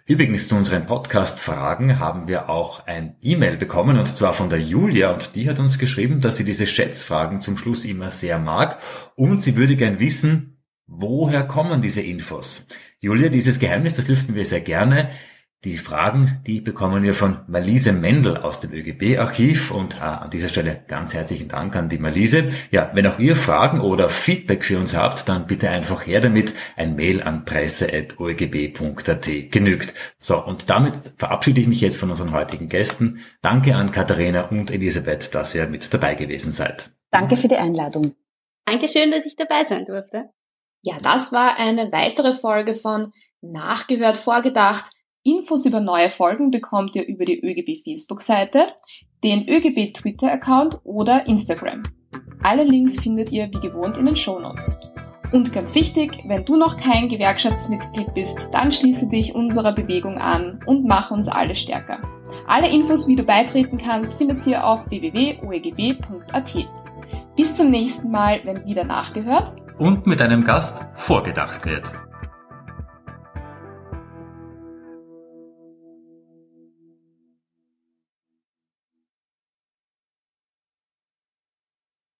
Übrigens 0.05 0.47
zu 0.47 0.55
unseren 0.55 0.85
Podcast-Fragen 0.85 1.97
haben 1.97 2.27
wir 2.27 2.47
auch 2.47 2.85
ein 2.85 3.15
E-Mail 3.23 3.57
bekommen 3.57 3.97
und 3.97 4.05
zwar 4.05 4.33
von 4.33 4.51
der 4.51 4.61
Julia 4.61 5.13
und 5.13 5.35
die 5.35 5.49
hat 5.49 5.57
uns 5.57 5.79
geschrieben, 5.79 6.21
dass 6.21 6.37
sie 6.37 6.45
diese 6.45 6.67
Schätzfragen 6.67 7.41
zum 7.41 7.57
Schluss 7.57 7.85
immer 7.85 8.11
sehr 8.11 8.37
mag 8.37 8.77
und 9.15 9.41
sie 9.41 9.57
würde 9.57 9.75
gern 9.75 9.97
wissen, 9.97 10.59
woher 10.85 11.47
kommen 11.47 11.81
diese 11.81 12.01
Infos? 12.01 12.67
Julia, 12.99 13.29
dieses 13.29 13.57
Geheimnis, 13.57 13.95
das 13.95 14.07
lüften 14.07 14.35
wir 14.35 14.45
sehr 14.45 14.61
gerne. 14.61 15.09
Die 15.65 15.77
Fragen, 15.77 16.41
die 16.45 16.61
bekommen 16.61 17.01
wir 17.01 17.15
von 17.15 17.39
Malise 17.47 17.91
Mendel 17.91 18.37
aus 18.37 18.59
dem 18.59 18.71
ÖGB-Archiv 18.71 19.71
und 19.71 19.99
ah, 19.99 20.19
an 20.19 20.29
dieser 20.29 20.47
Stelle 20.47 20.83
ganz 20.87 21.15
herzlichen 21.15 21.47
Dank 21.47 21.75
an 21.75 21.89
die 21.89 21.97
Malise. 21.97 22.49
Ja, 22.69 22.91
wenn 22.93 23.07
auch 23.07 23.17
ihr 23.17 23.35
Fragen 23.35 23.81
oder 23.81 24.09
Feedback 24.09 24.63
für 24.63 24.77
uns 24.77 24.95
habt, 24.95 25.27
dann 25.27 25.47
bitte 25.47 25.71
einfach 25.71 26.05
her 26.05 26.21
damit. 26.21 26.53
Ein 26.75 26.95
Mail 26.95 27.23
an 27.23 27.45
presse.oegb.at 27.45 29.25
genügt. 29.49 29.95
So, 30.19 30.37
und 30.37 30.69
damit 30.69 31.13
verabschiede 31.17 31.61
ich 31.61 31.67
mich 31.67 31.81
jetzt 31.81 31.97
von 31.97 32.11
unseren 32.11 32.31
heutigen 32.31 32.69
Gästen. 32.69 33.21
Danke 33.41 33.75
an 33.75 33.91
Katharina 33.91 34.49
und 34.49 34.69
Elisabeth, 34.69 35.33
dass 35.33 35.55
ihr 35.55 35.65
mit 35.65 35.91
dabei 35.91 36.13
gewesen 36.13 36.51
seid. 36.51 36.91
Danke 37.09 37.37
für 37.37 37.47
die 37.47 37.57
Einladung. 37.57 38.13
Dankeschön, 38.65 39.09
dass 39.09 39.25
ich 39.25 39.35
dabei 39.35 39.63
sein 39.63 39.85
durfte. 39.85 40.29
Ja, 40.83 40.99
das 41.01 41.33
war 41.33 41.57
eine 41.57 41.91
weitere 41.91 42.33
Folge 42.33 42.75
von 42.75 43.13
Nachgehört, 43.41 44.17
Vorgedacht 44.17 44.94
Infos 45.27 45.65
über 45.65 45.81
neue 45.81 46.11
Folgen 46.11 46.51
bekommt 46.51 46.95
ihr 46.95 47.07
über 47.07 47.25
die 47.25 47.43
ÖGB 47.43 47.83
Facebook-Seite, 47.83 48.67
den 49.23 49.49
ÖGB 49.49 49.91
Twitter-Account 49.91 50.81
oder 50.83 51.25
Instagram. 51.25 51.81
Alle 52.43 52.63
Links 52.63 52.99
findet 52.99 53.31
ihr 53.31 53.49
wie 53.51 53.59
gewohnt 53.59 53.97
in 53.97 54.05
den 54.05 54.15
Shownotes. 54.15 54.79
Und 55.31 55.51
ganz 55.51 55.73
wichtig, 55.73 56.11
wenn 56.27 56.45
du 56.45 56.55
noch 56.55 56.77
kein 56.77 57.09
Gewerkschaftsmitglied 57.09 58.13
bist, 58.13 58.49
dann 58.51 58.71
schließe 58.71 59.09
dich 59.09 59.33
unserer 59.33 59.73
Bewegung 59.73 60.19
an 60.19 60.59
und 60.67 60.85
mach 60.85 61.09
uns 61.09 61.27
alle 61.27 61.55
stärker. 61.55 61.97
Alle 62.45 62.69
Infos, 62.69 63.07
wie 63.07 63.15
du 63.15 63.23
beitreten 63.23 63.79
kannst, 63.79 64.19
findet 64.19 64.45
ihr 64.45 64.63
auf 64.63 64.87
www.oegb.at. 64.91 66.55
Bis 67.35 67.55
zum 67.55 67.71
nächsten 67.71 68.11
Mal, 68.11 68.41
wenn 68.43 68.63
wieder 68.67 68.83
nachgehört 68.83 69.55
und 69.79 70.05
mit 70.05 70.21
einem 70.21 70.43
Gast 70.43 70.85
vorgedacht 70.93 71.65
wird. 71.65 71.91